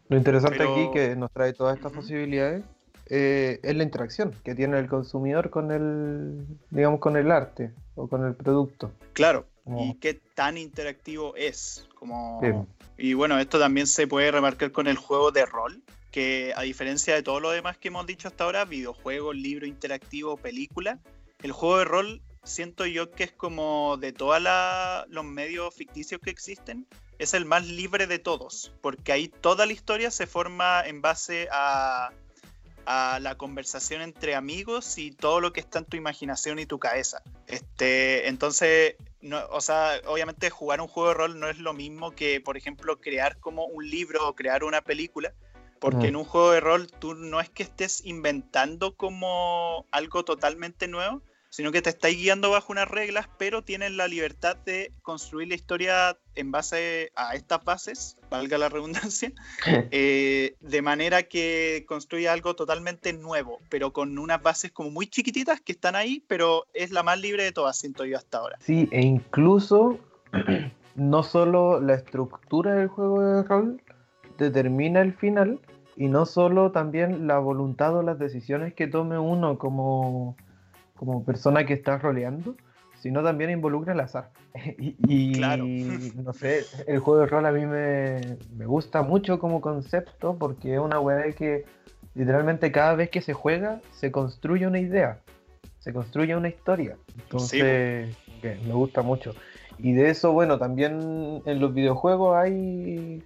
[0.08, 2.64] Lo interesante aquí que nos trae todas estas posibilidades
[3.06, 8.08] eh, es la interacción que tiene el consumidor con el, digamos, con el arte o
[8.08, 8.92] con el producto.
[9.12, 11.86] Claro, y qué tan interactivo es.
[11.94, 12.66] Como...
[12.96, 15.82] Y bueno, esto también se puede remarcar con el juego de rol,
[16.14, 20.36] que a diferencia de todo lo demás que hemos dicho hasta ahora, videojuegos, libro interactivo,
[20.36, 21.00] película,
[21.42, 24.40] el juego de rol siento yo que es como de todos
[25.08, 26.86] los medios ficticios que existen,
[27.18, 31.48] es el más libre de todos, porque ahí toda la historia se forma en base
[31.50, 32.12] a
[32.86, 37.24] la conversación entre amigos y todo lo que está en tu imaginación y tu cabeza.
[37.48, 42.12] Este, entonces, no, o sea, obviamente jugar un juego de rol no es lo mismo
[42.12, 45.34] que, por ejemplo, crear como un libro o crear una película,
[45.84, 50.88] porque en un juego de rol tú no es que estés inventando como algo totalmente
[50.88, 51.20] nuevo,
[51.50, 55.56] sino que te estáis guiando bajo unas reglas, pero tienes la libertad de construir la
[55.56, 59.30] historia en base a estas bases, valga la redundancia,
[59.90, 65.60] eh, de manera que construye algo totalmente nuevo, pero con unas bases como muy chiquititas
[65.60, 68.56] que están ahí, pero es la más libre de todas, siento yo hasta ahora.
[68.60, 69.98] Sí, e incluso
[70.94, 73.82] no solo la estructura del juego de rol
[74.38, 75.60] determina el final,
[75.96, 80.36] y no solo también la voluntad o las decisiones que tome uno como
[80.96, 82.56] como persona que está roleando,
[83.00, 84.30] sino también involucra el azar.
[84.78, 85.38] y,
[86.16, 88.20] no sé, el juego de rol a mí me,
[88.56, 91.64] me, gusta mucho como concepto porque es una weá que
[92.14, 95.18] literalmente cada vez que se juega se construye una idea,
[95.80, 96.96] se construye una historia.
[97.18, 99.34] Entonces, me gusta mucho.
[99.78, 103.22] Y de eso, bueno, también en los videojuegos hay.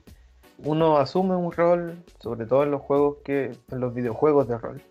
[0.58, 3.52] Uno asume un rol, sobre todo en los juegos que.
[3.70, 4.82] en los videojuegos de rol.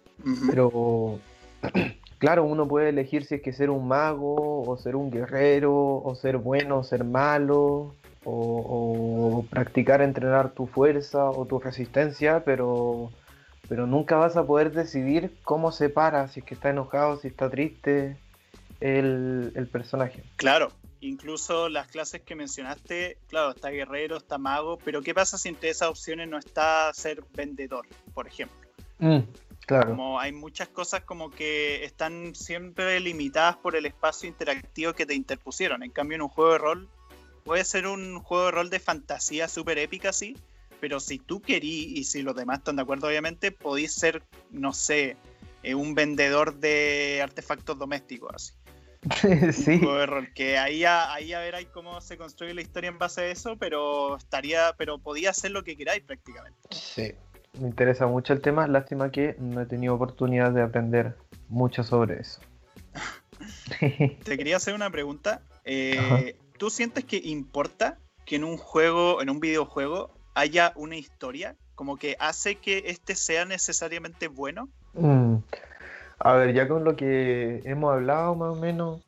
[0.50, 1.20] Pero
[2.20, 6.16] claro, uno puede elegir si es que ser un mago, o ser un guerrero, o
[6.16, 13.12] ser bueno, o ser malo, o, practicar, entrenar tu fuerza o tu resistencia, pero,
[13.70, 17.30] pero nunca vas a poder decidir cómo se para, si es que está enojado, si
[17.30, 18.18] está triste
[18.82, 20.24] el, el personaje.
[20.36, 20.70] Claro,
[21.08, 25.70] incluso las clases que mencionaste, claro, está guerrero, está mago, pero ¿qué pasa si entre
[25.70, 28.70] esas opciones no está ser vendedor, por ejemplo?
[29.00, 29.20] Mm.
[29.68, 35.14] Como hay muchas cosas como que están siempre limitadas por el espacio interactivo que te
[35.14, 35.84] interpusieron.
[35.84, 36.90] En cambio, en un juego de rol,
[37.44, 40.38] puede ser un juego de rol de fantasía súper épica, sí,
[40.80, 44.72] pero si tú querís y si los demás están de acuerdo, obviamente, podéis ser, no
[44.72, 45.18] sé,
[45.64, 48.54] eh, un vendedor de artefactos domésticos, así.
[49.54, 49.82] sí.
[49.84, 53.22] Un que ahí a, ahí a ver ahí cómo se construye la historia en base
[53.22, 56.58] a eso, pero estaría, pero podía hacer lo que queráis prácticamente.
[56.72, 57.14] Sí,
[57.60, 61.16] me interesa mucho el tema, lástima que no he tenido oportunidad de aprender
[61.50, 62.42] mucho sobre eso.
[64.24, 65.42] Te quería hacer una pregunta.
[65.64, 71.56] Eh, ¿Tú sientes que importa que en un juego, en un videojuego, haya una historia?
[71.76, 74.70] Como que hace que este sea necesariamente bueno.
[74.94, 75.38] Mm.
[76.20, 79.02] A ver, ya con lo que hemos hablado más o menos,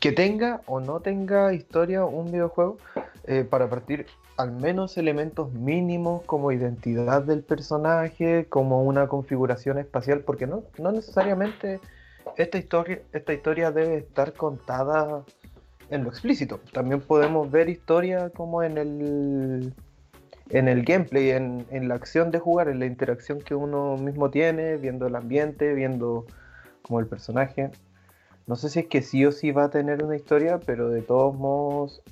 [0.00, 2.78] que tenga o no tenga historia un videojuego,
[3.26, 10.20] eh, para partir al menos elementos mínimos como identidad del personaje, como una configuración espacial,
[10.20, 11.80] porque no, no necesariamente
[12.36, 15.24] esta historia, esta historia debe estar contada
[15.90, 16.60] en lo explícito.
[16.72, 19.74] También podemos ver historia como en el
[20.50, 24.30] en el gameplay, en, en, la acción de jugar, en la interacción que uno mismo
[24.30, 26.26] tiene, viendo el ambiente, viendo
[26.82, 27.70] como el personaje.
[28.46, 31.02] No sé si es que sí o sí va a tener una historia, pero de
[31.02, 32.02] todos modos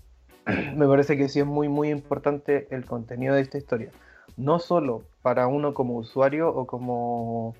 [0.76, 3.90] me parece que sí es muy, muy importante el contenido de esta historia.
[4.36, 7.54] No solo para uno como usuario o como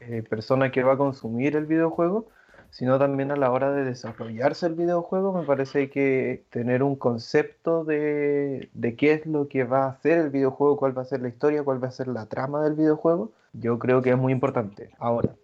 [0.00, 2.28] eh, persona que va a consumir el videojuego,
[2.70, 7.84] sino también a la hora de desarrollarse el videojuego, me parece que tener un concepto
[7.84, 11.22] de, de, qué es lo que va a hacer el videojuego, cuál va a ser
[11.22, 14.32] la historia, cuál va a ser la trama del videojuego, yo creo que es muy
[14.32, 14.90] importante.
[14.98, 15.34] Ahora,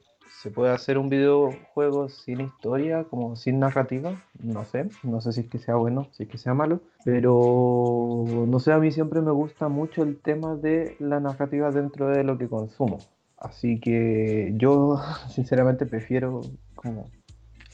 [0.42, 4.22] ¿Se puede hacer un videojuego sin historia, como sin narrativa?
[4.38, 8.24] No sé, no sé si es que sea bueno, si es que sea malo, pero
[8.46, 12.22] no sé, a mí siempre me gusta mucho el tema de la narrativa dentro de
[12.22, 12.98] lo que consumo.
[13.38, 16.42] Así que yo sinceramente prefiero
[16.74, 17.08] como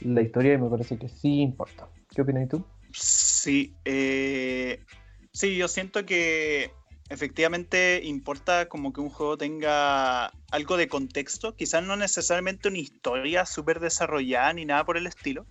[0.05, 1.89] la historia y me parece que sí importa.
[2.15, 2.65] ¿Qué opinas tú?
[2.93, 4.81] Sí, eh,
[5.33, 6.71] sí, yo siento que
[7.09, 13.45] efectivamente importa como que un juego tenga algo de contexto, quizás no necesariamente una historia
[13.45, 15.47] súper desarrollada ni nada por el estilo,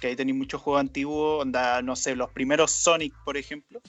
[0.00, 3.80] que ahí tenéis muchos juegos antiguos, onda, no sé, los primeros Sonic, por ejemplo,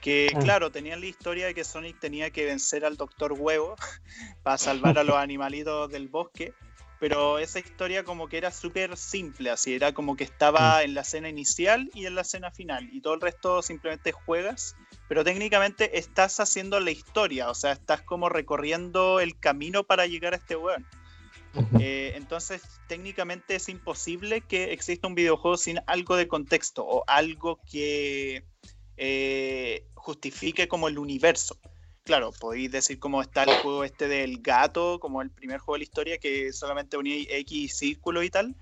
[0.00, 0.38] que mm.
[0.38, 3.76] claro, tenían la historia de que Sonic tenía que vencer al Doctor Huevo
[4.42, 6.54] para salvar a los animalitos del bosque,
[7.00, 10.84] pero esa historia como que era súper simple, así, era como que estaba mm.
[10.84, 14.76] en la escena inicial y en la escena final, y todo el resto simplemente juegas
[15.10, 20.34] pero técnicamente estás haciendo la historia, o sea, estás como recorriendo el camino para llegar
[20.34, 20.86] a este weón.
[21.80, 27.58] Eh, entonces, técnicamente es imposible que exista un videojuego sin algo de contexto o algo
[27.68, 28.44] que
[28.98, 31.58] eh, justifique como el universo.
[32.04, 35.78] Claro, podéis decir cómo está el juego este del gato, como el primer juego de
[35.80, 38.56] la historia que solamente unía X círculo y tal,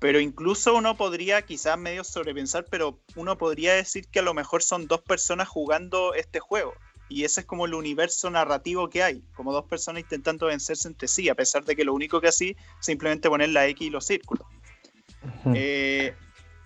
[0.00, 4.62] pero incluso uno podría, quizás medio sobrepensar, pero uno podría decir que a lo mejor
[4.62, 6.74] son dos personas jugando este juego.
[7.08, 11.06] Y ese es como el universo narrativo que hay, como dos personas intentando vencerse entre
[11.06, 14.06] sí, a pesar de que lo único que así simplemente poner la X y los
[14.06, 14.46] círculos.
[15.54, 16.14] Eh,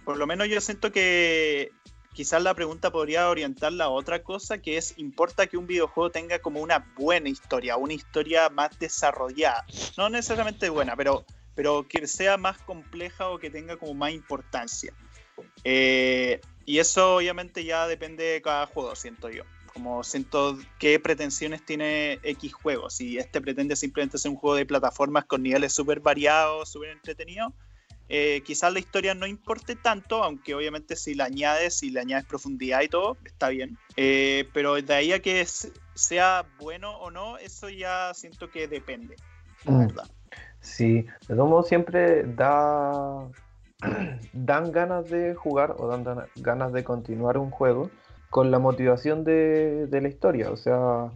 [0.05, 1.71] por lo menos yo siento que
[2.19, 6.41] quizás la pregunta podría orientarla a otra cosa, que es, ¿importa que un videojuego tenga
[6.41, 9.65] como una buena historia, una historia más desarrollada?
[9.97, 14.93] No necesariamente buena, pero, pero que sea más compleja o que tenga como más importancia.
[15.63, 19.45] Eh, y eso obviamente ya depende de cada juego, siento yo.
[19.73, 22.91] Como siento qué pretensiones tiene X juego.
[22.91, 27.53] Si este pretende simplemente ser un juego de plataformas con niveles súper variados, súper entretenidos,
[28.09, 32.25] eh, quizás la historia no importe tanto, aunque obviamente si la añades, si le añades
[32.27, 33.79] profundidad y todo, está bien.
[33.97, 35.47] Eh, pero de ahí a que
[35.95, 39.17] sea bueno o no, eso ya siento que depende,
[39.65, 39.79] la mm.
[39.79, 40.11] verdad.
[40.61, 43.29] Sí, de todos modos siempre da
[44.33, 47.91] dan ganas de jugar o dan, ganas de continuar un juego
[48.31, 50.51] con la motivación de, de la historia.
[50.51, 51.11] O sea,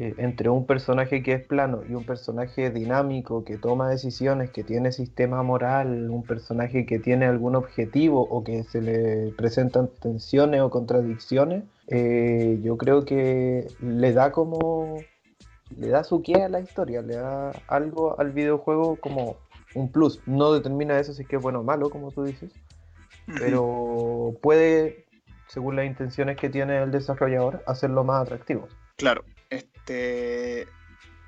[0.00, 4.64] eh, entre un personaje que es plano y un personaje dinámico que toma decisiones, que
[4.64, 10.62] tiene sistema moral, un personaje que tiene algún objetivo o que se le presentan tensiones
[10.62, 14.96] o contradicciones, eh, yo creo que le da como
[15.76, 19.36] le da su qué a la historia, le da algo al videojuego como
[19.74, 20.22] un plus.
[20.24, 22.54] No determina eso si es que es bueno o malo, como tú dices,
[23.38, 25.04] pero puede,
[25.46, 28.66] según las intenciones que tiene el desarrollador, hacerlo más atractivo.
[28.96, 29.24] Claro,
[29.80, 30.68] este,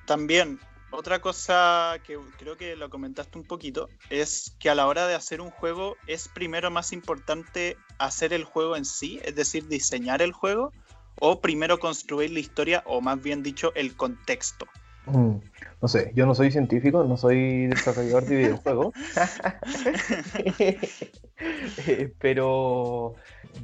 [0.07, 0.59] también,
[0.91, 5.15] otra cosa que creo que lo comentaste un poquito, es que a la hora de
[5.15, 10.21] hacer un juego es primero más importante hacer el juego en sí, es decir, diseñar
[10.23, 10.73] el juego,
[11.19, 14.67] o primero construir la historia, o más bien dicho, el contexto.
[15.07, 15.37] Mm,
[15.81, 18.95] no sé, yo no soy científico, no soy desarrollador de videojuegos,
[21.87, 23.15] eh, pero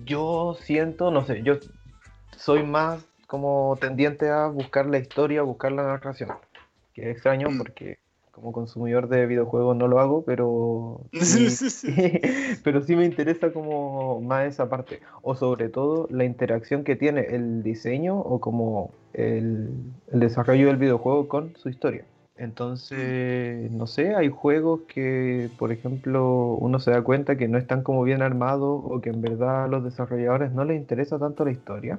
[0.05, 1.59] yo siento, no sé, yo
[2.37, 6.31] soy más como tendiente a buscar la historia, buscar la narración.
[6.95, 7.59] Que es extraño mm.
[7.59, 7.99] porque
[8.33, 11.49] como consumidor de videojuegos no lo hago, pero sí,
[12.65, 15.01] pero sí me interesa como más esa parte.
[15.23, 19.71] O sobre todo la interacción que tiene el diseño o como el,
[20.11, 22.05] el desarrollo del videojuego con su historia.
[22.39, 27.83] Entonces, no sé, hay juegos que, por ejemplo, uno se da cuenta que no están
[27.83, 31.51] como bien armados o que en verdad a los desarrolladores no les interesa tanto la
[31.51, 31.99] historia.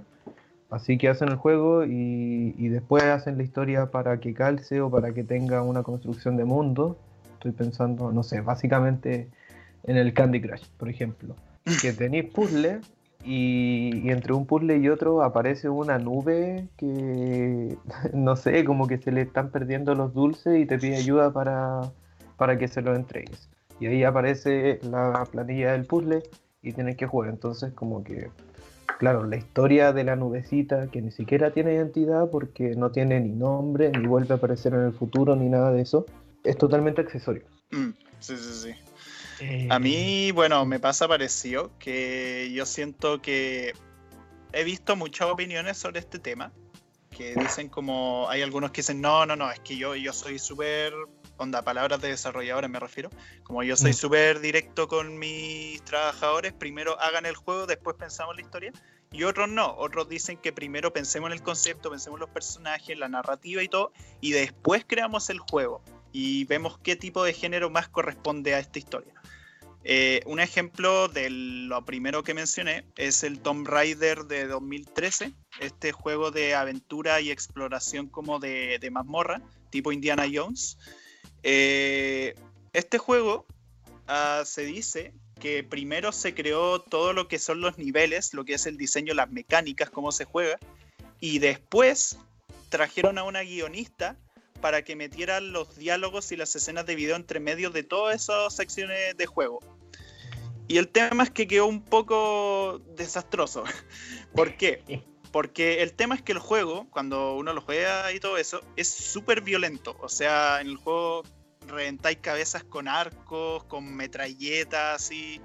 [0.70, 5.14] Así que hacen el juego y, después hacen la historia para que calce o para
[5.14, 6.98] que tenga una construcción de mundo.
[7.34, 9.30] Estoy pensando, no sé, básicamente
[9.84, 11.36] en el Candy Crush, por ejemplo.
[11.82, 12.86] Que tenéis puzzles
[13.24, 17.76] y, entre un puzzle y otro aparece una nube que,
[18.14, 21.82] no sé, como que se le están perdiendo los dulces y te pide ayuda para,
[22.38, 23.50] para que se los entregues.
[23.80, 26.22] Y ahí aparece la planilla del puzzle
[26.62, 27.30] y tienes que jugar.
[27.30, 28.30] Entonces, como que
[29.00, 33.30] claro, la historia de la nubecita, que ni siquiera tiene identidad porque no tiene ni
[33.30, 36.06] nombre, ni vuelve a aparecer en el futuro, ni nada de eso,
[36.44, 37.44] es totalmente accesorio.
[37.72, 38.74] Mm, sí, sí,
[39.40, 39.66] sí.
[39.70, 43.72] A eh, mí, bueno, me pasa parecido que yo siento que
[44.52, 46.52] he visto muchas opiniones sobre este tema,
[47.10, 50.40] que dicen como, hay algunos que dicen, no, no, no, es que yo, yo soy
[50.40, 50.94] súper
[51.40, 53.10] onda, palabras de desarrolladores me refiero,
[53.44, 53.96] como yo soy mm.
[53.96, 58.72] súper directo con mis trabajadores, primero hagan el juego, después pensamos la historia,
[59.12, 62.98] y otros no, otros dicen que primero pensemos en el concepto, pensemos en los personajes,
[62.98, 67.70] la narrativa y todo, y después creamos el juego y vemos qué tipo de género
[67.70, 69.14] más corresponde a esta historia.
[69.84, 75.92] Eh, un ejemplo de lo primero que mencioné es el Tomb Raider de 2013, este
[75.94, 80.78] juego de aventura y exploración como de, de mazmorra, tipo Indiana Jones,
[81.44, 82.36] eh,
[82.74, 83.46] este juego
[84.08, 88.56] ah, se dice que primero se creó todo lo que son los niveles, lo que
[88.56, 90.60] es el diseño, las mecánicas, cómo se juega,
[91.20, 92.18] y después
[92.70, 94.18] trajeron a una guionista
[94.62, 98.54] para que metiera los diálogos y las escenas de video entre medio de todas esas
[98.54, 99.60] secciones de juego.
[100.68, 103.64] Y el tema es que quedó un poco desastroso.
[104.36, 104.84] ¿Por qué?
[105.32, 108.90] Porque el tema es que el juego, cuando uno lo juega y todo eso, es
[108.90, 109.96] súper violento.
[110.02, 111.24] O sea, en el juego
[111.68, 115.40] reventáis cabezas con arcos, con metralletas, así.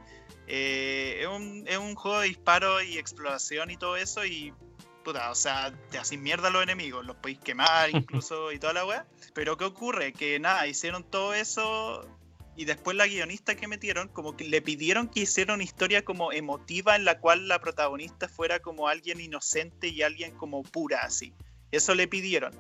[0.47, 4.25] Eh, es, un, es, un, juego de disparo y exploración y todo eso.
[4.25, 4.55] Y
[5.05, 8.73] puta, o sea, te hacen mierda a los enemigos, los podéis quemar incluso y toda
[8.73, 9.07] la weá.
[9.35, 10.13] Pero ¿qué ocurre?
[10.13, 12.07] Que nada, hicieron todo eso
[12.57, 16.33] y después la guionista que metieron, como que le pidieron que hiciera una historia como
[16.33, 21.33] emotiva en la cual la protagonista fuera como alguien inocente y alguien como pura así.
[21.73, 22.53] Eso le pidieron.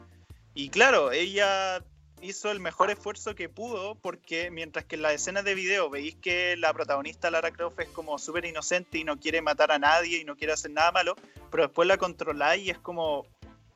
[0.54, 1.84] Y claro, ella
[2.20, 6.16] hizo el mejor esfuerzo que pudo porque mientras que en la escena de video veis
[6.16, 10.18] que la protagonista Lara Croft es como súper inocente y no quiere matar a nadie
[10.18, 11.16] y no quiere hacer nada malo,
[11.50, 13.26] pero después la controláis y es como...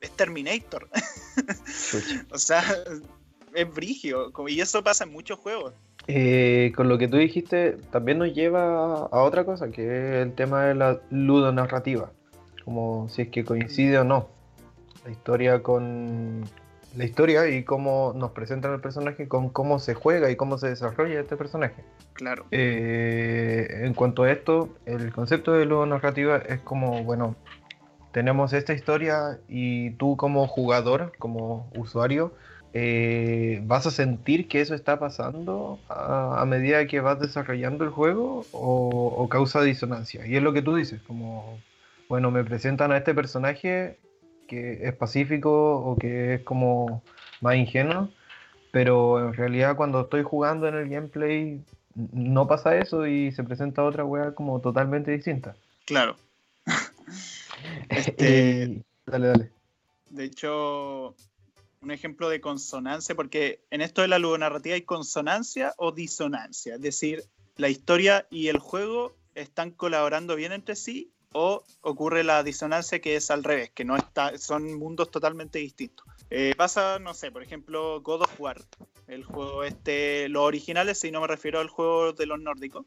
[0.00, 0.88] es Terminator.
[2.30, 2.64] o sea,
[3.54, 4.32] es brigio.
[4.48, 5.74] Y eso pasa en muchos juegos.
[6.10, 10.32] Eh, con lo que tú dijiste, también nos lleva a otra cosa, que es el
[10.32, 12.10] tema de la ludonarrativa.
[12.64, 14.28] Como si es que coincide o no.
[15.04, 16.44] La historia con.
[16.96, 20.68] La historia y cómo nos presentan el personaje, con cómo se juega y cómo se
[20.70, 21.84] desarrolla este personaje.
[22.14, 22.46] Claro.
[22.50, 27.36] Eh, en cuanto a esto, el concepto de ludonarrativa es como, bueno,
[28.12, 32.32] tenemos esta historia y tú como jugador, como usuario,
[32.74, 38.46] eh, ¿vas a sentir que eso está pasando a, medida que vas desarrollando el juego
[38.52, 40.26] o, causa disonancia?
[40.26, 41.58] Y es lo que tú dices, como,
[42.08, 43.98] bueno, me presentan a este personaje
[44.46, 47.02] que es pacífico o que es como
[47.40, 48.10] más ingenuo,
[48.70, 51.60] pero en realidad cuando estoy jugando en el gameplay
[51.94, 55.56] no pasa eso y se presenta otra wea como totalmente distinta.
[55.84, 56.16] Claro.
[57.88, 59.50] este, dale, dale.
[60.10, 61.14] De hecho,
[61.80, 66.80] un ejemplo de consonancia, porque en esto de la ludonarrativa hay consonancia o disonancia, es
[66.80, 67.24] decir,
[67.56, 73.16] la historia y el juego están colaborando bien entre sí o ocurre la disonancia que
[73.16, 76.06] es al revés, que no está, son mundos totalmente distintos.
[76.30, 78.62] Eh, pasa, no sé, por ejemplo, God of War,
[79.06, 82.86] el juego este, los originales, si no me refiero al juego de los nórdicos,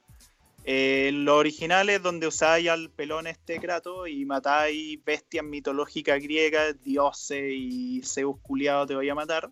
[0.64, 7.52] eh, los originales donde usáis al pelón este Kratos y matáis bestias mitológicas griegas, dioses
[7.52, 9.50] y Zeus culiado te voy a matar.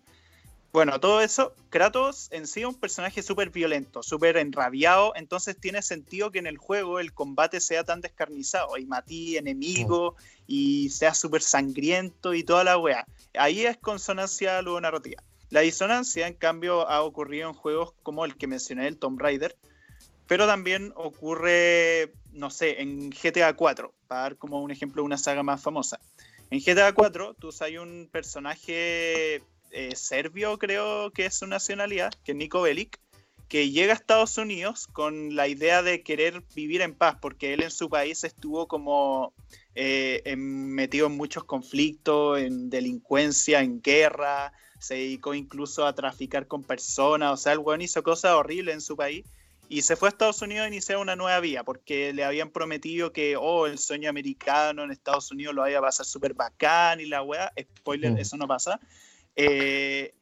[0.72, 5.82] Bueno, todo eso, Kratos en sí es un personaje súper violento, súper enrabiado, entonces tiene
[5.82, 10.14] sentido que en el juego el combate sea tan descarnizado y matí enemigos
[10.46, 13.04] y sea súper sangriento y toda la weá.
[13.34, 15.20] Ahí es consonancia luego narrativa.
[15.48, 19.56] La disonancia, en cambio, ha ocurrido en juegos como el que mencioné, el Tomb Raider,
[20.30, 25.18] pero también ocurre, no sé, en GTA 4, para dar como un ejemplo de una
[25.18, 25.98] saga más famosa.
[26.52, 32.30] En GTA 4 tú hay un personaje eh, serbio, creo que es su nacionalidad, que
[32.30, 33.00] es Nico Bellic,
[33.48, 37.64] que llega a Estados Unidos con la idea de querer vivir en paz, porque él
[37.64, 39.34] en su país estuvo como
[39.74, 46.62] eh, metido en muchos conflictos, en delincuencia, en guerra, se dedicó incluso a traficar con
[46.62, 49.24] personas, o sea, el weón hizo cosas horribles en su país
[49.70, 53.12] y se fue a Estados Unidos a iniciar una nueva vía, porque le habían prometido
[53.12, 57.06] que, oh, el sueño americano en Estados Unidos lo iba a pasar súper bacán y
[57.06, 57.52] la weá.
[57.78, 58.18] Spoiler, mm.
[58.18, 58.80] eso no pasa.
[59.36, 60.12] Eh,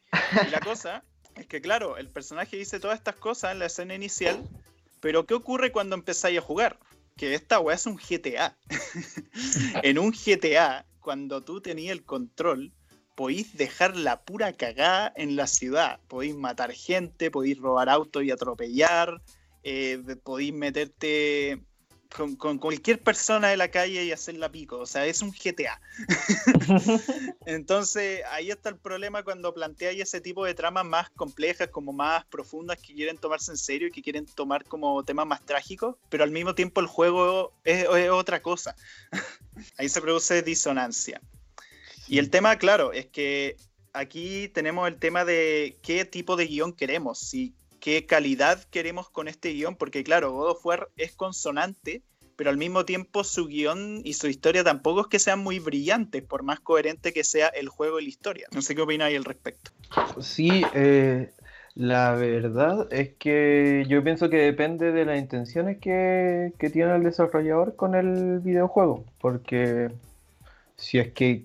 [0.46, 1.02] y la cosa
[1.34, 4.46] es que, claro, el personaje dice todas estas cosas en la escena inicial,
[5.00, 6.78] pero ¿qué ocurre cuando empezáis a jugar?
[7.16, 8.54] Que esta weá es un GTA.
[9.82, 12.70] en un GTA, cuando tú tenías el control,
[13.14, 16.00] podéis dejar la pura cagada en la ciudad.
[16.06, 19.22] Podéis matar gente, podéis robar autos y atropellar,
[19.68, 21.60] eh, podéis meterte
[22.08, 24.78] con, cualquier persona de la calle y hacerla pico.
[24.78, 25.80] O sea, es un GTA.
[27.46, 32.24] Entonces, ahí está el problema cuando planteáis ese tipo de tramas más complejas, como más
[32.26, 36.24] profundas, que quieren tomarse en serio y que quieren tomar como temas más trágicos, pero
[36.24, 38.74] al mismo tiempo el juego es, es otra cosa.
[39.76, 41.20] ahí se produce disonancia.
[42.06, 43.56] Y el tema, claro, es que
[43.92, 47.18] aquí tenemos el tema de qué tipo de guion queremos.
[47.18, 52.02] Si qué calidad queremos con este guion, porque claro, God of War es consonante,
[52.36, 56.22] pero al mismo tiempo su guion y su historia tampoco es que sean muy brillantes,
[56.22, 58.46] por más coherente que sea el juego y la historia.
[58.52, 59.72] No sé qué opináis al respecto.
[60.20, 61.32] Sí, eh,
[61.74, 67.02] la verdad es que yo pienso que depende de las intenciones que, que tiene el
[67.02, 69.90] desarrollador con el videojuego, porque
[70.76, 71.44] si es que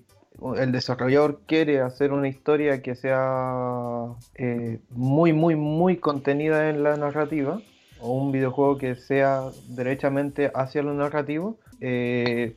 [0.52, 6.96] el desarrollador quiere hacer una historia que sea eh, muy, muy, muy contenida en la
[6.96, 7.60] narrativa,
[8.00, 12.56] o un videojuego que sea derechamente hacia lo narrativo, eh,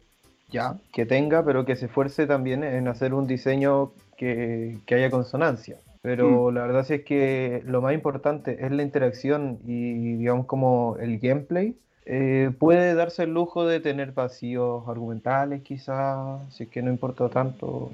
[0.49, 5.77] ya, que tenga, pero que se esfuerce también en hacer un diseño que, haya consonancia.
[6.01, 6.55] Pero mm.
[6.55, 11.75] la verdad es que lo más importante es la interacción y digamos como el gameplay
[12.10, 17.28] eh, puede darse el lujo de tener vacíos argumentales, quizás, si es que no importa
[17.28, 17.91] tanto.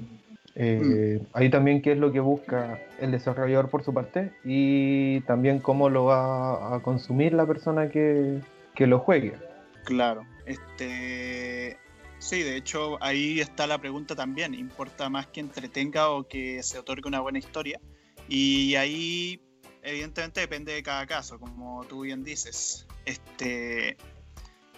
[0.54, 1.26] Eh, mm.
[1.32, 5.90] Ahí también qué es lo que busca el desarrollador por su parte y también cómo
[5.90, 8.38] lo va a consumir la persona que,
[8.76, 9.34] que lo juegue.
[9.82, 11.76] Claro, este
[12.18, 14.54] sí, de hecho ahí está la pregunta también.
[14.54, 17.80] ¿Importa más que entretenga o que se otorgue una buena historia?
[18.28, 19.40] Y ahí
[19.84, 22.86] evidentemente depende de cada caso, como tú bien dices.
[23.04, 23.96] Este,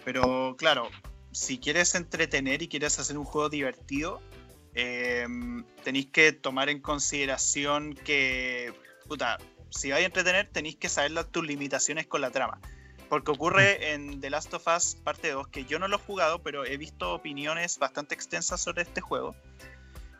[0.03, 0.89] pero claro,
[1.31, 4.21] si quieres entretener y quieres hacer un juego divertido,
[4.73, 8.73] em, tenéis que tomar en consideración que,
[9.07, 9.37] puta,
[9.69, 12.59] si vais a entretener, tenéis que saber tus limitaciones con la trama.
[13.09, 13.83] Porque ocurre mm.
[13.83, 16.77] en The Last of Us parte 2, que yo no lo he jugado, pero he
[16.77, 19.35] visto opiniones bastante extensas sobre este juego.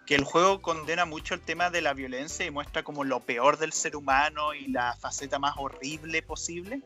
[0.07, 3.57] Que el juego condena mucho el tema de la violencia y muestra como lo peor
[3.57, 6.81] del ser humano y la faceta más horrible posible,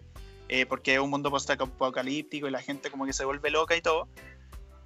[0.50, 3.82] eh, porque es un mundo post-apocalíptico y la gente como que se vuelve loca y
[3.82, 4.10] todo.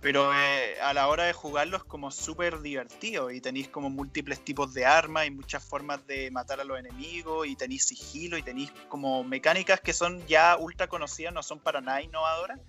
[0.02, 4.44] Pero eh, a la hora de jugarlo es como súper divertido y tenéis como múltiples
[4.44, 8.44] tipos de armas y muchas formas de matar a los enemigos y tenéis sigilo y
[8.44, 12.60] tenéis como mecánicas que son ya ultra conocidas, no son para nada innovadoras,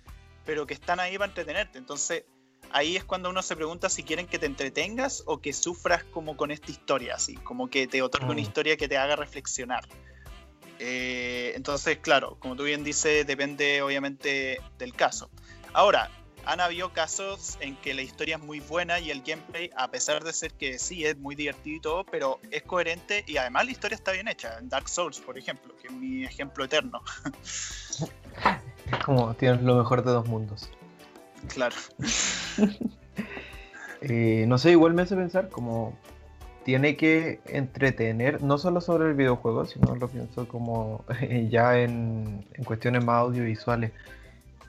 [0.45, 1.77] pero que están ahí para entretenerte.
[1.77, 2.23] Entonces
[2.71, 6.37] ahí es cuando uno se pregunta si quieren que te entretengas o que sufras como
[6.37, 8.39] con esta historia, así, como que te otorgue una mm.
[8.39, 9.87] historia que te haga reflexionar.
[10.79, 15.29] Eh, entonces, claro, como tú bien dices, depende obviamente del caso.
[15.73, 16.09] Ahora,
[16.45, 20.23] han habido casos en que la historia es muy buena y el gameplay, a pesar
[20.23, 23.71] de ser que sí es muy divertido y todo, pero es coherente y además la
[23.71, 24.57] historia está bien hecha.
[24.57, 27.01] En Dark Souls, por ejemplo, que es mi ejemplo eterno.
[28.89, 30.69] Es como tienes lo mejor de dos mundos.
[31.53, 31.75] Claro.
[34.01, 35.97] Eh, no sé, igual me hace pensar como
[36.67, 41.05] tiene que entretener, no solo sobre el videojuego, sino lo pienso como
[41.49, 43.93] ya en, cuestiones más audiovisuales.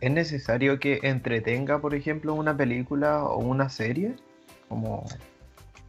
[0.01, 4.14] ¿Es necesario que entretenga, por ejemplo, una película o una serie?
[4.69, 5.07] Como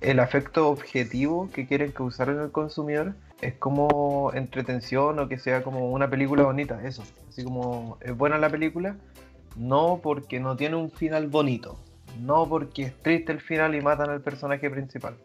[0.01, 5.61] el afecto objetivo que quieren causar en el consumidor es como entretención o que sea
[5.61, 7.03] como una película bonita, eso.
[7.27, 8.95] Así como es buena la película,
[9.55, 11.77] no porque no tiene un final bonito,
[12.19, 15.15] no porque es triste el final y matan al personaje principal.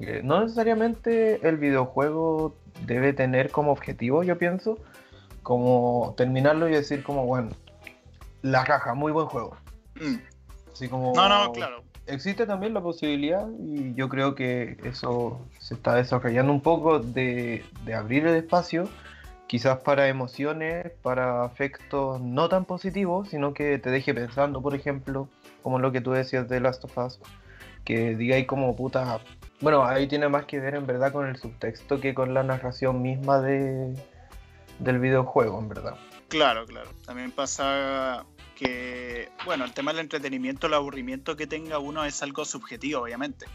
[0.00, 2.54] Eh, no necesariamente el videojuego
[2.86, 4.78] debe tener como objetivo, yo pienso,
[5.42, 7.50] como terminarlo y decir como, bueno,
[8.42, 9.56] la caja, muy buen juego.
[9.96, 10.16] Mm.
[10.72, 11.12] Así como...
[11.14, 11.82] No, no, claro.
[12.06, 17.64] Existe también la posibilidad, y yo creo que eso se está desarrollando un poco, de,
[17.84, 18.88] de abrir el espacio
[19.50, 25.28] quizás para emociones, para afectos no tan positivos, sino que te deje pensando, por ejemplo,
[25.64, 27.18] como lo que tú decías de Last of Us,
[27.84, 29.18] que digáis como puta,
[29.60, 33.02] bueno, ahí tiene más que ver en verdad con el subtexto que con la narración
[33.02, 33.92] misma de,
[34.78, 35.96] del videojuego, en verdad.
[36.28, 36.90] Claro, claro.
[37.04, 38.24] También pasa
[38.54, 43.46] que, bueno, el tema del entretenimiento, el aburrimiento que tenga uno es algo subjetivo, obviamente.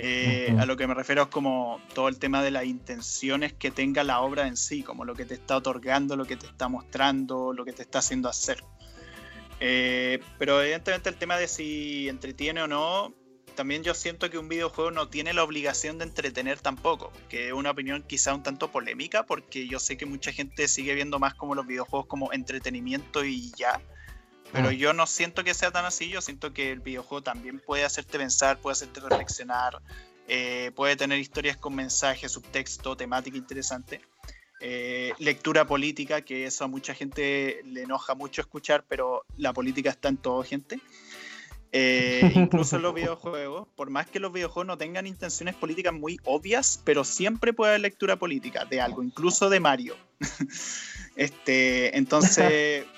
[0.00, 3.72] Eh, a lo que me refiero es como todo el tema de las intenciones que
[3.72, 6.68] tenga la obra en sí, como lo que te está otorgando, lo que te está
[6.68, 8.62] mostrando, lo que te está haciendo hacer.
[9.58, 13.12] Eh, pero evidentemente el tema de si entretiene o no,
[13.56, 17.52] también yo siento que un videojuego no tiene la obligación de entretener tampoco, que es
[17.52, 21.34] una opinión quizá un tanto polémica, porque yo sé que mucha gente sigue viendo más
[21.34, 23.80] como los videojuegos como entretenimiento y ya.
[24.52, 24.74] Pero mm.
[24.74, 28.18] yo no siento que sea tan así, yo siento que el videojuego también puede hacerte
[28.18, 29.80] pensar, puede hacerte reflexionar,
[30.26, 34.00] eh, puede tener historias con mensajes, subtexto, temática interesante.
[34.60, 39.90] Eh, lectura política, que eso a mucha gente le enoja mucho escuchar, pero la política
[39.90, 40.80] está en todo, gente.
[41.70, 46.18] Eh, incluso en los videojuegos, por más que los videojuegos no tengan intenciones políticas muy
[46.24, 49.96] obvias, pero siempre puede haber lectura política de algo, incluso de Mario.
[51.16, 52.84] este, entonces,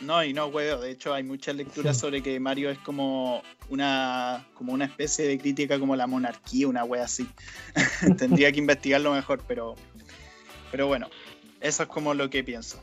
[0.00, 0.80] no, y no, weón.
[0.80, 5.38] De hecho, hay muchas lecturas sobre que Mario es como una, como una especie de
[5.38, 7.28] crítica como la monarquía, una wea así.
[8.18, 9.74] Tendría que investigarlo mejor, pero,
[10.70, 11.08] pero bueno,
[11.60, 12.80] eso es como lo que pienso.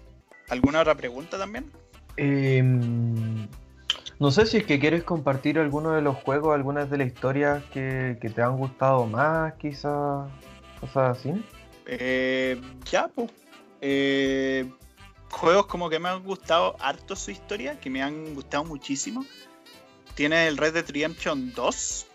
[0.49, 1.71] ¿Alguna otra pregunta también?
[2.17, 3.47] Em,
[4.19, 7.63] no sé si es que quieres compartir alguno de los juegos, algunas de las historias
[7.73, 10.29] que, te han gustado más, quizás,
[10.81, 11.33] cosas así.
[11.85, 12.59] Eh,
[12.91, 13.31] ya, pues.
[13.81, 14.65] Eh,
[15.29, 19.25] juegos como que me han gustado harto su historia, que me han gustado muchísimo.
[20.15, 22.07] Tiene el Red Dead Redemption 2,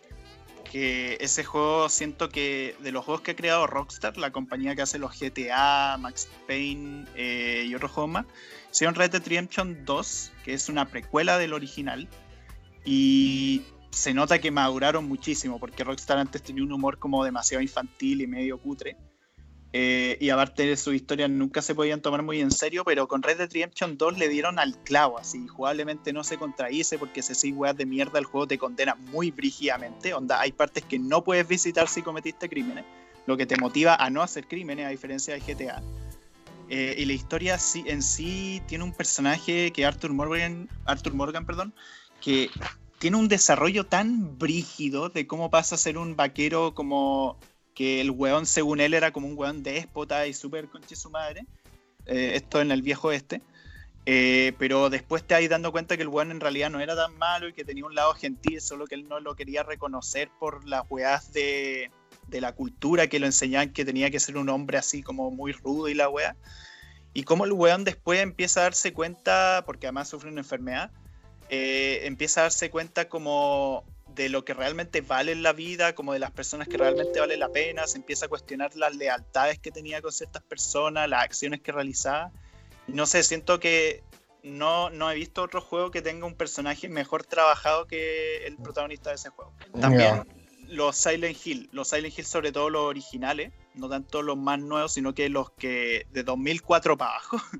[0.71, 4.83] que ese juego siento que de los juegos que ha creado Rockstar, la compañía que
[4.83, 8.27] hace los GTA, Max Payne eh, y otros juegos más,
[8.71, 12.09] se un Red Dead Redemption 2, que es una precuela del original.
[12.85, 18.23] Y se nota que maduraron muchísimo, porque Rockstar antes tenía un humor como demasiado infantil
[18.23, 18.97] y medio cutre.
[19.73, 23.23] Eh, y aparte de su historia nunca se podían tomar muy en serio, pero con
[23.23, 27.37] Red Dead Redemption 2 le dieron al clavo, así, jugablemente no se contradice porque ese
[27.37, 31.23] sí weas de mierda el juego te condena muy brígidamente, onda, hay partes que no
[31.23, 32.85] puedes visitar si cometiste crímenes,
[33.27, 35.81] lo que te motiva a no hacer crímenes a diferencia de GTA.
[36.69, 41.73] Eh, y la historia en sí tiene un personaje que Arthur Morgan, Arthur Morgan, perdón,
[42.21, 42.49] que
[42.99, 47.39] tiene un desarrollo tan brígido de cómo pasa a ser un vaquero como
[47.75, 51.47] que el weón, según él, era como un weón déspota y súper conche su madre.
[52.07, 53.43] Eh, esto en el viejo este.
[54.59, 57.47] Pero después te vas dando cuenta que el weón en realidad no era tan malo
[57.47, 60.83] y que tenía un lado gentil, solo que él no lo quería reconocer por las
[60.91, 61.93] weas de,
[62.31, 65.53] de la cultura que lo enseñaban que tenía que ser un hombre así como muy
[65.53, 66.37] rudo y la wea.
[67.13, 70.91] Y como el weón después empieza a darse cuenta, porque además sufre una enfermedad,
[71.49, 76.13] eh, empieza a darse cuenta como de lo que realmente vale en la vida, como
[76.13, 79.71] de las personas que realmente vale la pena, se empieza a cuestionar las lealtades que
[79.71, 82.31] tenía con ciertas personas, las acciones que realizaba.
[82.87, 84.03] No sé, siento que
[84.43, 89.11] no, no he visto otro juego que tenga un personaje mejor trabajado que el protagonista
[89.11, 89.53] de ese juego.
[89.81, 90.25] También
[90.71, 94.93] los Silent Hill, los Silent Hill sobre todo los originales, no tanto los más nuevos,
[94.93, 97.41] sino que los que de 2004 para abajo.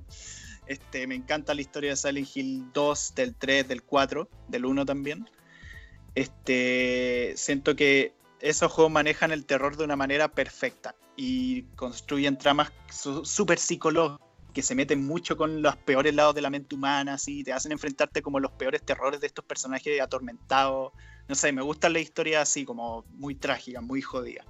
[0.67, 4.87] Este, me encanta la historia de Silent Hill 2, del 3, del 4, del 1
[4.87, 5.29] también.
[6.15, 12.73] Este, siento que esos juegos manejan el terror de una manera perfecta y construyen tramas
[13.23, 17.45] súper psicológicas que se meten mucho con los peores lados de la mente humana, así,
[17.45, 20.93] te hacen enfrentarte como los peores terrores de estos personajes atormentados.
[21.29, 24.45] No sé, me gusta la historia así, como muy trágica, muy jodida.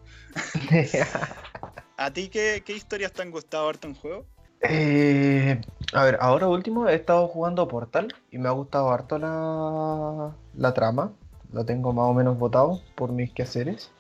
[1.96, 4.26] ¿A ti qué, qué, historias te han gustado harto en juego?
[4.62, 5.60] Eh,
[5.92, 10.74] a ver, ahora último he estado jugando Portal y me ha gustado harto la, la
[10.74, 11.12] trama.
[11.52, 13.90] Lo tengo más o menos votado por mis quehaceres.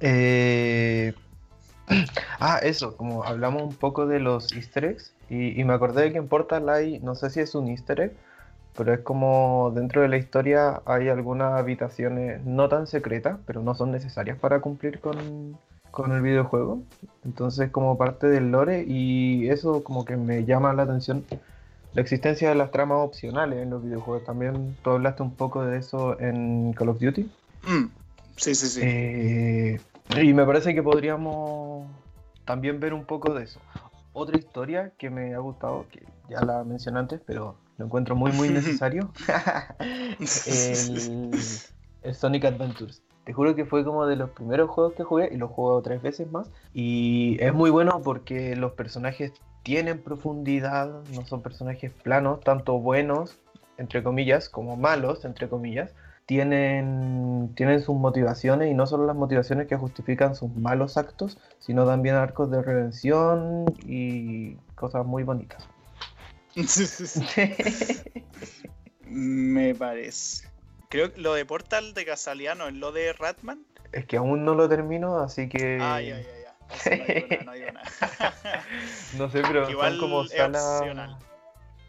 [0.00, 1.14] eh,
[2.40, 6.18] Ah, eso, como hablamos un poco de los easter eggs, y, me acordé de que
[6.18, 8.16] en Portal hay, no sé si es un easter egg,
[8.76, 13.74] pero es como dentro de la historia hay algunas habitaciones no tan secretas, pero no
[13.74, 15.58] son necesarias para cumplir con,
[15.90, 16.82] con el videojuego.
[17.24, 21.24] Entonces como parte del lore y eso como que me llama la atención
[21.92, 24.24] la existencia de las tramas opcionales en los videojuegos.
[24.24, 27.22] También tú hablaste un poco de eso en Call of Duty.
[27.64, 27.86] Mm,
[28.36, 28.80] sí, sí, sí.
[28.82, 29.80] Eh,
[30.22, 31.86] y me parece que podríamos
[32.44, 33.60] también ver un poco de eso.
[34.12, 38.32] Otra historia que me ha gustado, que ya la mencioné antes, pero lo encuentro muy,
[38.32, 39.10] muy necesario,
[40.18, 43.02] el, Sonic Adventures.
[43.24, 46.02] Te juro que fue como de los primeros juegos que jugué y lo juego tres
[46.02, 46.50] veces más.
[46.72, 49.32] Y es muy bueno porque los personajes
[49.62, 53.38] tienen profundidad, no son personajes planos, tanto buenos,
[53.78, 55.92] entre comillas, como malos, entre comillas
[56.30, 61.84] tienen, tienen sus motivaciones y no solo las motivaciones que justifican sus malos actos, sino
[61.84, 65.66] también arcos de redención y cosas muy bonitas.
[69.06, 70.46] Me parece.
[70.88, 73.66] Creo que lo de Portal de Casaliano es lo de Ratman.
[73.90, 75.80] Es que aún no lo termino, así que.
[75.82, 76.39] Ay, ay, ay.
[77.44, 78.64] No, digo nada,
[79.16, 80.84] no, sé, pero son como salas.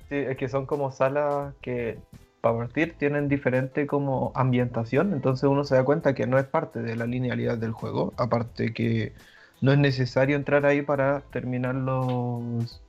[0.10, 2.00] Sí, es que son como salas que
[2.42, 6.82] para partir tienen diferente como ambientación, entonces uno se da cuenta que no es parte
[6.82, 9.14] de la linealidad del juego, aparte que
[9.62, 12.82] no es necesario entrar ahí para terminar los,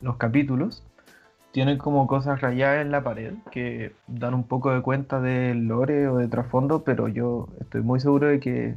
[0.00, 0.82] los capítulos.
[1.52, 6.08] Tienen como cosas rayadas en la pared que dan un poco de cuenta del lore
[6.08, 8.74] o de trasfondo, pero yo estoy muy seguro de que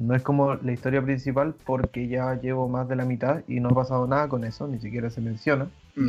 [0.00, 3.70] no es como la historia principal porque ya llevo más de la mitad y no
[3.70, 5.68] ha pasado nada con eso, ni siquiera se menciona.
[5.96, 6.08] Mm.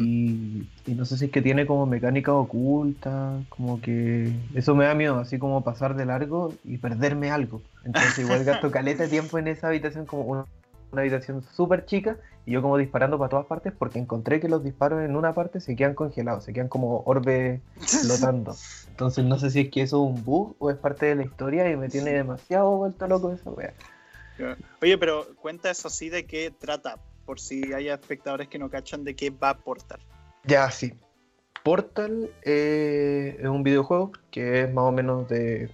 [0.85, 4.93] Y, no sé si es que tiene como mecánica oculta, como que eso me da
[4.93, 7.61] miedo, así como pasar de largo y perderme algo.
[7.83, 10.45] Entonces igual gasto caleta de tiempo en esa habitación como una,
[10.91, 12.17] habitación súper chica
[12.50, 15.62] y yo como disparando para todas partes porque encontré que los disparos en una parte
[15.62, 18.56] se quedan congelados, se quedan como orbes flotando.
[18.88, 21.24] Entonces no sé si es que eso es un bug o es parte de la
[21.24, 23.76] historia y me tiene demasiado vuelto loco esa wea.
[24.82, 29.04] Oye, pero cuenta eso sí de qué trata, por si hay espectadores que no cachan
[29.04, 30.00] de qué va Portal.
[30.45, 30.93] Ya, sí.
[31.64, 35.70] Portal eh, es un videojuego que es más o menos de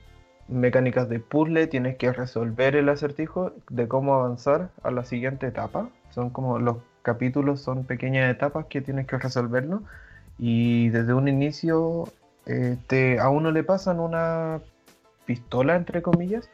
[0.48, 5.90] mecánicas de puzzle, tienes que resolver el acertijo de cómo avanzar a la siguiente etapa.
[6.12, 9.84] Son como los capítulos, son pequeñas etapas que tienes que resolverlo.
[10.38, 12.06] Y desde un inicio
[12.46, 14.62] este, a uno le pasan una
[15.26, 16.50] pistola, entre comillas,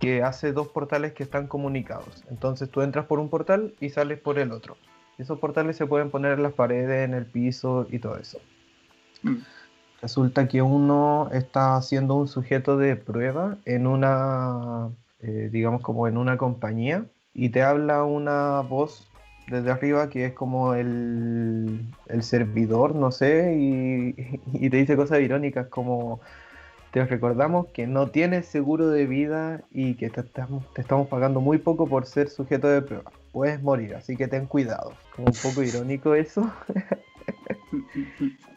[0.00, 2.24] que hace dos portales que están comunicados.
[2.30, 4.76] Entonces tú entras por un portal y sales por el otro.
[5.18, 8.38] Esos portales se pueden poner en las paredes, en el piso y todo eso.
[9.22, 9.36] Mm.
[10.02, 14.90] Resulta que uno está haciendo un sujeto de prueba en una,
[15.20, 19.10] eh, digamos como en una compañía y te habla una voz
[19.48, 25.20] desde arriba que es como el, el servidor, no sé, y, y te dice cosas
[25.20, 26.20] irónicas como
[26.96, 31.42] te recordamos que no tienes seguro de vida y que te estamos, te estamos pagando
[31.42, 33.12] muy poco por ser sujeto de prueba.
[33.32, 34.94] Puedes morir, así que ten cuidado.
[35.14, 36.50] Como un poco irónico eso.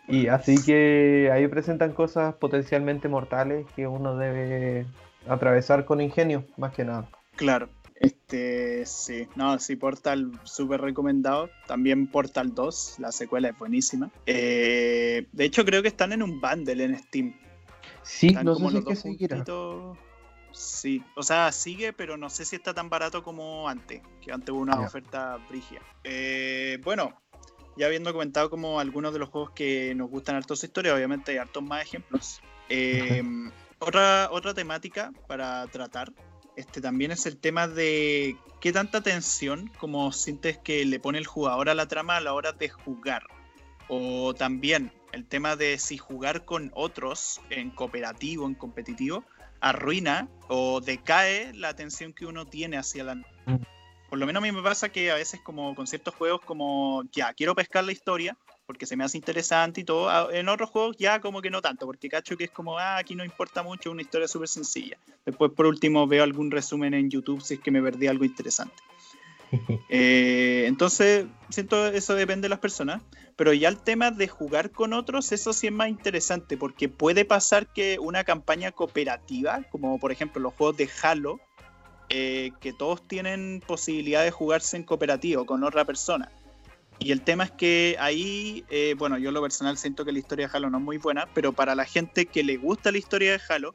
[0.07, 4.85] y así que ahí presentan cosas potencialmente mortales que uno debe
[5.27, 7.07] atravesar con ingenio, más que nada.
[7.35, 7.69] Claro.
[7.99, 11.49] Este, sí, no, sí, Portal súper recomendado.
[11.67, 14.09] También Portal 2, la secuela es buenísima.
[14.25, 17.35] Eh, de hecho, creo que están en un bundle en Steam.
[18.03, 19.43] Sí, no sé si es que seguirá.
[20.51, 24.49] Sí, o sea, sigue, pero no sé si está tan barato como antes, que antes
[24.49, 25.81] hubo una oferta brigia.
[26.03, 27.21] Eh, bueno,
[27.77, 31.37] ya habiendo comentado como algunos de los juegos que nos gustan hartos historia, obviamente hay
[31.37, 32.41] hartos más ejemplos.
[32.69, 36.11] Em, otra, otra temática para tratar
[36.59, 41.25] este, también es el tema de qué tanta atención como sientes que le pone el
[41.25, 43.23] jugador a la trama a la hora de jugar.
[43.87, 49.23] O también el tema de si jugar con otros en cooperativo, en competitivo,
[49.61, 53.21] arruina o decae la atención que uno tiene hacia la...
[54.09, 57.03] Por lo menos a mí me pasa que a veces como con ciertos juegos como,
[57.11, 58.35] ya, quiero pescar la historia,
[58.65, 60.31] porque se me hace interesante y todo.
[60.31, 63.15] En otros juegos ya como que no tanto, porque cacho que es como, ah, aquí
[63.15, 64.97] no importa mucho, una historia súper sencilla.
[65.25, 68.75] Después por último veo algún resumen en YouTube si es que me perdí algo interesante.
[69.89, 73.01] Eh, entonces, siento eso depende de las personas,
[73.35, 77.25] pero ya el tema de jugar con otros, eso sí es más interesante, porque puede
[77.25, 81.39] pasar que una campaña cooperativa, como por ejemplo los juegos de Halo,
[82.09, 86.31] eh, que todos tienen posibilidad de jugarse en cooperativo con otra persona
[86.99, 90.47] y el tema es que ahí, eh, bueno, yo lo personal siento que la historia
[90.47, 93.31] de Halo no es muy buena, pero para la gente que le gusta la historia
[93.31, 93.73] de Halo,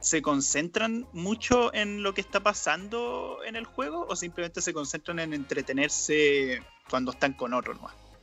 [0.00, 5.18] ¿se concentran mucho en lo que está pasando en el juego o simplemente se concentran
[5.18, 6.60] en entretenerse
[6.90, 7.78] cuando están con otros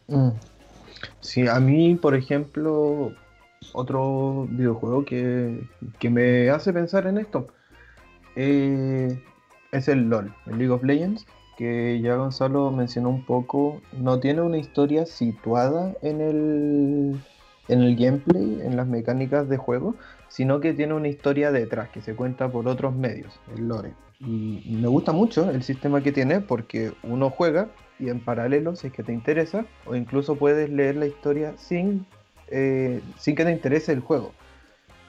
[0.08, 0.30] mm.
[1.22, 3.14] Sí, a mí, por ejemplo,
[3.74, 5.60] otro videojuego que,
[6.04, 7.48] me hace pensar en esto
[8.36, 9.20] eh,
[9.78, 14.42] es el LOL, el League of Legends que ya Gonzalo mencionó un poco, no tiene
[14.42, 17.16] una historia situada en el,
[17.68, 19.96] en el gameplay, en las mecánicas de juego,
[20.28, 23.94] sino que tiene una historia detrás que se cuenta por otros medios, el lore.
[24.20, 27.70] Y me gusta mucho el sistema que tiene porque uno juega
[28.00, 32.06] y en paralelo, si es que te interesa, o incluso puedes leer la historia sin,
[32.50, 34.34] eh, sin que te interese el juego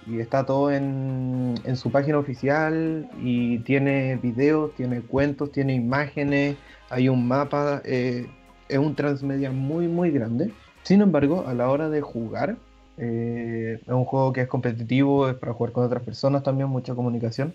[0.07, 6.57] y está todo en, su página oficial y tiene videos, tiene cuentos, tiene imágenes,
[6.91, 8.27] hay un mapa, eh,
[8.69, 10.53] es un transmedia muy muy grande.
[10.83, 12.57] Sin embargo, a la hora de jugar,
[12.99, 16.95] eh, es un juego que es competitivo, es para jugar con otras personas también, mucha
[16.95, 17.55] comunicación.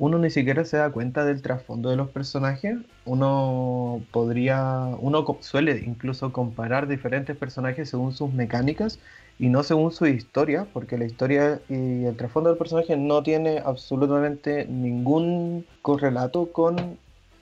[0.00, 2.78] Uno ni siquiera se da cuenta del trasfondo de los personajes.
[3.04, 8.98] Uno podría, uno suele incluso comparar diferentes personajes según sus mecánicas
[9.38, 13.58] y no según su historia, porque la historia y el trasfondo del personaje no tiene
[13.58, 16.96] absolutamente ningún correlato con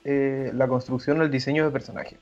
[0.04, 2.16] eh, la construcción o el diseño del personaje.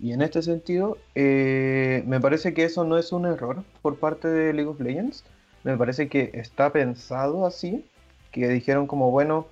[0.00, 4.28] Y en este sentido, eh, me parece que eso no es un error por parte
[4.28, 5.24] de League of Legends.
[5.62, 7.84] Me parece que está pensado así,
[8.32, 9.46] que dijeron como, bueno,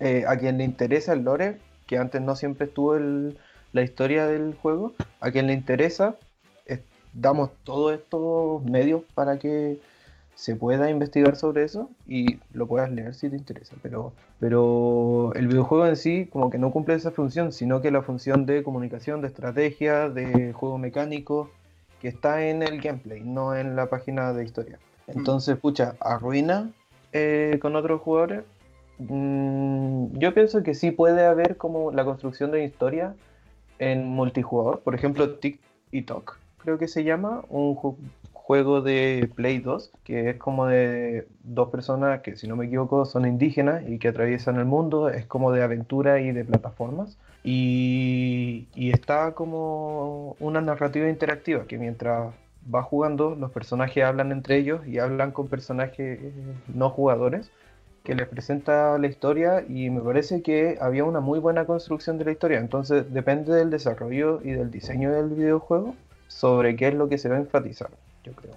[0.00, 4.54] eh, a quien le interesa el lore, que antes no siempre estuvo la historia del
[4.54, 6.16] juego, a quien le interesa,
[7.12, 9.80] damos todos estos medios para que
[10.34, 13.74] se pueda investigar sobre eso y lo puedas leer si te interesa.
[13.82, 18.02] Pero, pero el videojuego en sí como que no cumple esa función, sino que la
[18.02, 21.50] función de comunicación, de estrategia, de juego mecánico,
[22.00, 24.78] que está en el gameplay, no en la página de historia.
[25.08, 25.18] Mm.
[25.18, 26.70] Entonces, pucha, arruina
[27.12, 28.44] eh, con otros jugadores.
[28.98, 33.14] Mm, yo pienso que sí puede haber como la construcción de historia
[33.78, 36.04] en multijugador, por ejemplo, Tic y
[36.58, 37.76] creo que se llama, un
[38.32, 43.04] juego de Play 2, que es como de dos personas que, si no me equivoco,
[43.04, 47.18] son indígenas y que atraviesan el mundo, es como de aventura y de plataformas.
[47.44, 52.34] Y está como una narrativa interactiva, que mientras
[52.72, 56.20] va jugando, los personajes hablan entre ellos y hablan con personajes
[56.66, 57.50] no jugadores
[58.04, 62.24] que les presenta la historia y me parece que había una muy buena construcción de
[62.24, 62.58] la historia.
[62.58, 65.94] Entonces depende del desarrollo y del diseño del videojuego
[66.26, 67.90] sobre qué es lo que se va a enfatizar,
[68.24, 68.54] yo creo.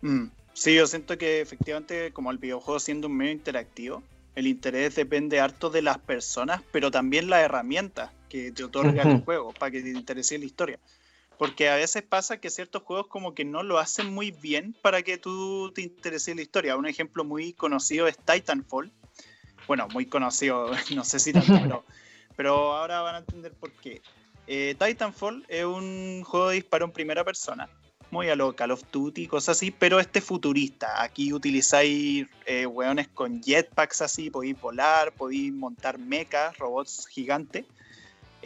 [0.00, 0.30] Mm.
[0.54, 4.02] Sí, yo siento que efectivamente, como el videojuego siendo un medio interactivo,
[4.34, 9.20] el interés depende harto de las personas, pero también las herramientas que te otorga el
[9.24, 10.78] juego para que te interese la historia.
[11.38, 15.02] Porque a veces pasa que ciertos juegos como que no lo hacen muy bien para
[15.02, 16.76] que tú te interese la historia.
[16.76, 18.90] Un ejemplo muy conocido es Titanfall.
[19.66, 21.84] Bueno, muy conocido, no sé si tanto, pero,
[22.36, 24.00] pero ahora van a entender por qué.
[24.46, 27.68] Eh, Titanfall es un juego de disparo en primera persona,
[28.10, 31.02] muy a lo Call of Duty, cosas así, pero este futurista.
[31.02, 37.64] Aquí utilizáis eh, weones con jetpacks así, podéis volar, podéis montar mechas, robots gigantes.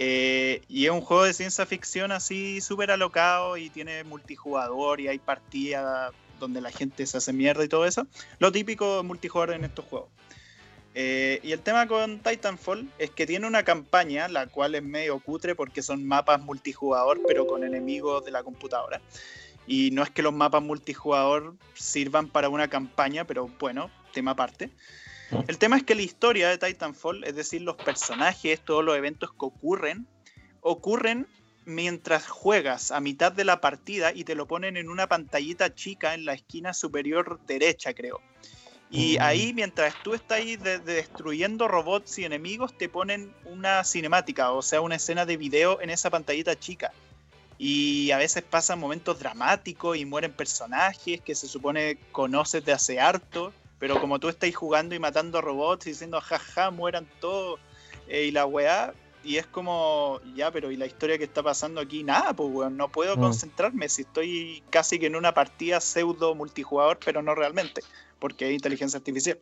[0.02, 5.08] Eh, y es un juego de ciencia ficción así súper alocado y tiene multijugador y
[5.08, 8.06] hay partidas donde la gente se hace mierda y todo eso.
[8.38, 10.08] Lo típico multijugador en estos juegos.
[10.94, 15.18] Eh, y el tema con Titanfall es que tiene una campaña, la cual es medio
[15.20, 19.02] cutre porque son mapas multijugador, pero con enemigos de la computadora.
[19.66, 24.70] Y no es que los mapas multijugador sirvan para una campaña, pero bueno, tema aparte.
[25.46, 29.30] El tema es que la historia de Titanfall, es decir, los personajes, todos los eventos
[29.30, 30.06] que ocurren,
[30.60, 31.26] ocurren
[31.64, 36.14] mientras juegas a mitad de la partida y te lo ponen en una pantallita chica
[36.14, 38.20] en la esquina superior derecha, creo.
[38.90, 39.22] Y mm.
[39.22, 44.80] ahí, mientras tú estás ahí destruyendo robots y enemigos, te ponen una cinemática, o sea,
[44.80, 46.92] una escena de video en esa pantallita chica.
[47.56, 52.98] Y a veces pasan momentos dramáticos y mueren personajes que se supone conoces de hace
[52.98, 57.58] harto, pero como tú estás jugando y matando robots y diciendo jaja, mueran todos,
[58.06, 61.80] eh, y la weá, y es como, ya, pero ¿y la historia que está pasando
[61.80, 62.04] aquí?
[62.04, 63.20] Nada, pues, weón, no puedo mm.
[63.20, 67.82] concentrarme si estoy casi que en una partida pseudo multijugador, pero no realmente,
[68.18, 69.38] porque es inteligencia artificial.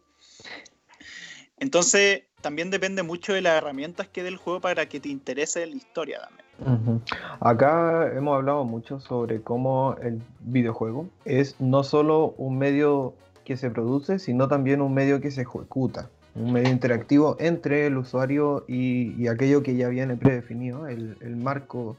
[1.59, 5.67] Entonces, también depende mucho de las herramientas que dé el juego para que te interese
[5.67, 7.03] la historia también.
[7.41, 13.15] Acá hemos hablado mucho sobre cómo el videojuego es no solo un medio
[13.49, 17.97] que se produce, sino también un medio que se ejecuta un medio interactivo entre el
[17.97, 21.97] usuario y, aquello que ya viene predefinido, el, marco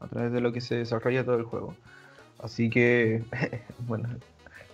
[0.00, 1.74] a través de lo que se desarrolla todo el juego.
[2.38, 3.24] Así que,
[3.86, 4.08] bueno,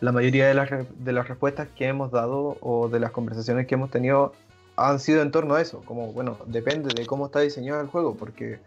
[0.00, 3.74] la mayoría de las, de las respuestas que hemos dado o de las conversaciones que
[3.74, 4.32] hemos tenido
[4.76, 8.14] han sido en torno a eso, como, bueno, depende de cómo está diseñado el juego,
[8.14, 8.60] porque,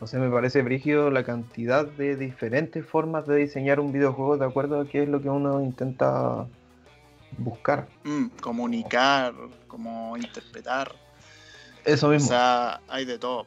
[0.00, 4.46] no sé, me parece brígido la cantidad de diferentes formas de diseñar un videojuego de
[4.46, 6.46] acuerdo a qué es lo que uno intenta
[7.38, 7.88] buscar.
[8.04, 9.34] Mm, comunicar,
[9.66, 10.92] como interpretar.
[11.84, 12.26] Eso mismo.
[12.26, 13.46] O sea, hay de todo.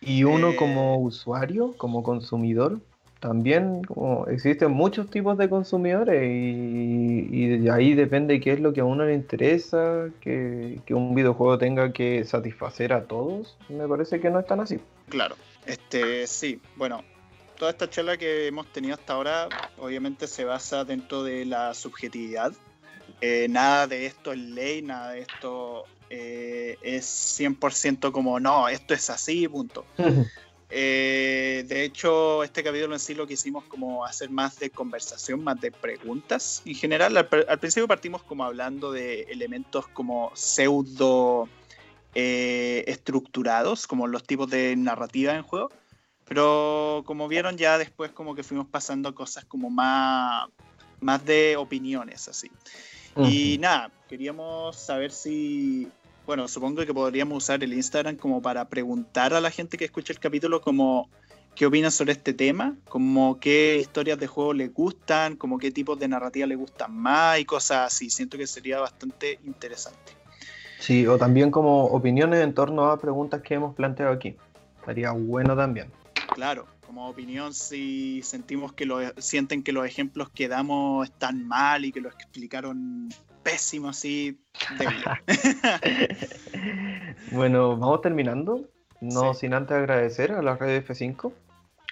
[0.00, 2.80] Y uno eh, como usuario, como consumidor,
[3.20, 8.82] también como existen muchos tipos de consumidores y, de ahí depende qué es lo que
[8.82, 14.20] a uno le interesa, que, que, un videojuego tenga que satisfacer a todos, me parece
[14.20, 14.78] que no es tan así.
[15.08, 17.02] Claro, este sí, bueno,
[17.56, 19.48] toda esta charla que hemos tenido hasta ahora
[19.78, 22.52] obviamente se basa dentro de la subjetividad
[23.20, 28.94] eh, nada de esto es ley, nada de esto eh, es 100% como, no, esto
[28.94, 29.84] es así, punto.
[30.76, 35.60] Eh, de hecho, este capítulo en sí lo quisimos como hacer más de conversación, más
[35.60, 36.62] de preguntas.
[36.64, 37.28] En general, al,
[37.60, 41.48] principio partimos como hablando de elementos como pseudo
[42.12, 45.70] estructurados, como los tipos de narrativa en juego.
[46.24, 50.48] Pero como vieron ya después como que fuimos pasando cosas como más,
[51.00, 52.50] más de opiniones así.
[53.16, 55.88] Y nada, queríamos saber si,
[56.26, 60.12] bueno, supongo que podríamos usar el Instagram como para preguntar a la gente que escucha
[60.12, 61.08] el capítulo como
[61.54, 65.98] qué opinan sobre este tema, como qué historias de juego les gustan, como qué tipos
[65.98, 68.10] de narrativa les gustan más y cosas así.
[68.10, 70.12] Siento que sería bastante interesante.
[70.80, 74.36] Sí, o también como opiniones en torno a preguntas que hemos planteado aquí.
[74.80, 75.90] Estaría bueno también.
[76.34, 81.84] Claro, como opinión si sentimos que lo sienten que los ejemplos que damos están mal
[81.84, 83.08] y que lo explicaron
[83.42, 84.38] pésimo así
[87.32, 88.68] bueno vamos terminando.
[89.00, 91.32] No sin antes agradecer a la red F5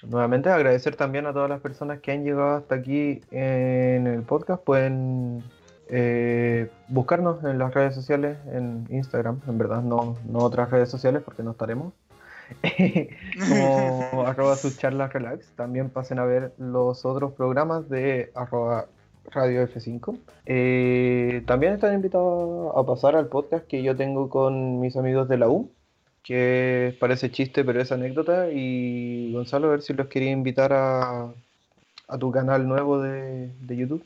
[0.09, 4.62] nuevamente agradecer también a todas las personas que han llegado hasta aquí en el podcast.
[4.62, 5.42] Pueden
[5.88, 11.22] eh, buscarnos en las redes sociales en Instagram en verdad no, no otras redes sociales
[11.24, 11.92] porque no estaremos
[13.48, 15.46] como arroba sus charlas relax.
[15.57, 18.86] También pasen a ver los otros programas de arroba
[19.30, 20.18] Radio F5.
[20.46, 25.38] Eh, también están invitados a pasar al podcast que yo tengo con mis amigos de
[25.38, 25.70] la U,
[26.22, 28.50] que parece chiste, pero es anécdota.
[28.50, 31.32] Y Gonzalo, a ver si los quería invitar a,
[32.09, 34.05] a tu canal nuevo de, de YouTube.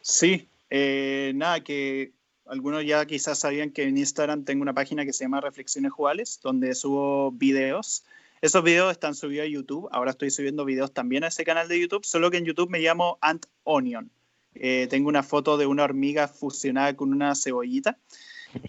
[0.00, 2.12] Sí, eh, nada, que
[2.46, 6.40] algunos ya quizás sabían que en Instagram tengo una página que se llama Reflexiones Jugales,
[6.42, 8.04] donde subo videos.
[8.42, 9.88] Esos videos están subidos a YouTube.
[9.90, 12.80] Ahora estoy subiendo videos también a ese canal de YouTube, solo que en YouTube me
[12.80, 14.10] llamo Ant Onion.
[14.54, 17.98] Eh, tengo una foto de una hormiga fusionada con una cebollita.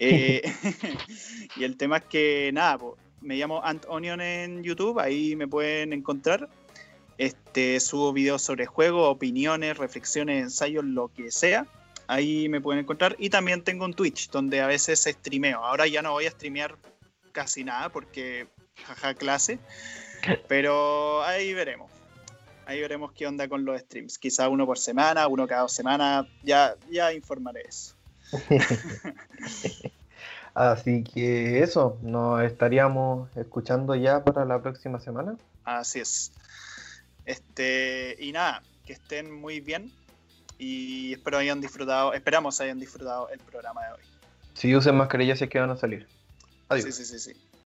[0.00, 0.42] Eh,
[1.56, 2.76] y el tema es que, nada,
[3.20, 6.48] me llamo Ant Onion en YouTube, ahí me pueden encontrar.
[7.18, 11.68] Este, subo videos sobre juegos, opiniones, reflexiones, ensayos, lo que sea.
[12.08, 13.16] Ahí me pueden encontrar.
[13.18, 15.64] Y también tengo un Twitch donde a veces streameo.
[15.64, 16.76] Ahora ya no voy a streamear
[17.32, 18.48] casi nada porque
[18.86, 19.58] jaja clase.
[20.48, 21.90] Pero ahí veremos.
[22.66, 24.18] Ahí veremos qué onda con los streams.
[24.18, 26.26] Quizá uno por semana, uno cada dos semanas.
[26.42, 27.94] Ya, ya informaré eso.
[30.54, 35.36] Así que eso, nos estaríamos escuchando ya para la próxima semana.
[35.64, 36.32] Así es.
[37.26, 39.92] Este, y nada, que estén muy bien
[40.58, 44.00] y espero hayan disfrutado, esperamos hayan disfrutado el programa de hoy.
[44.54, 46.06] Si usen mascarillas, se que van a salir.
[46.68, 46.94] Adiós.
[46.94, 47.40] Sí, sí, sí, sí.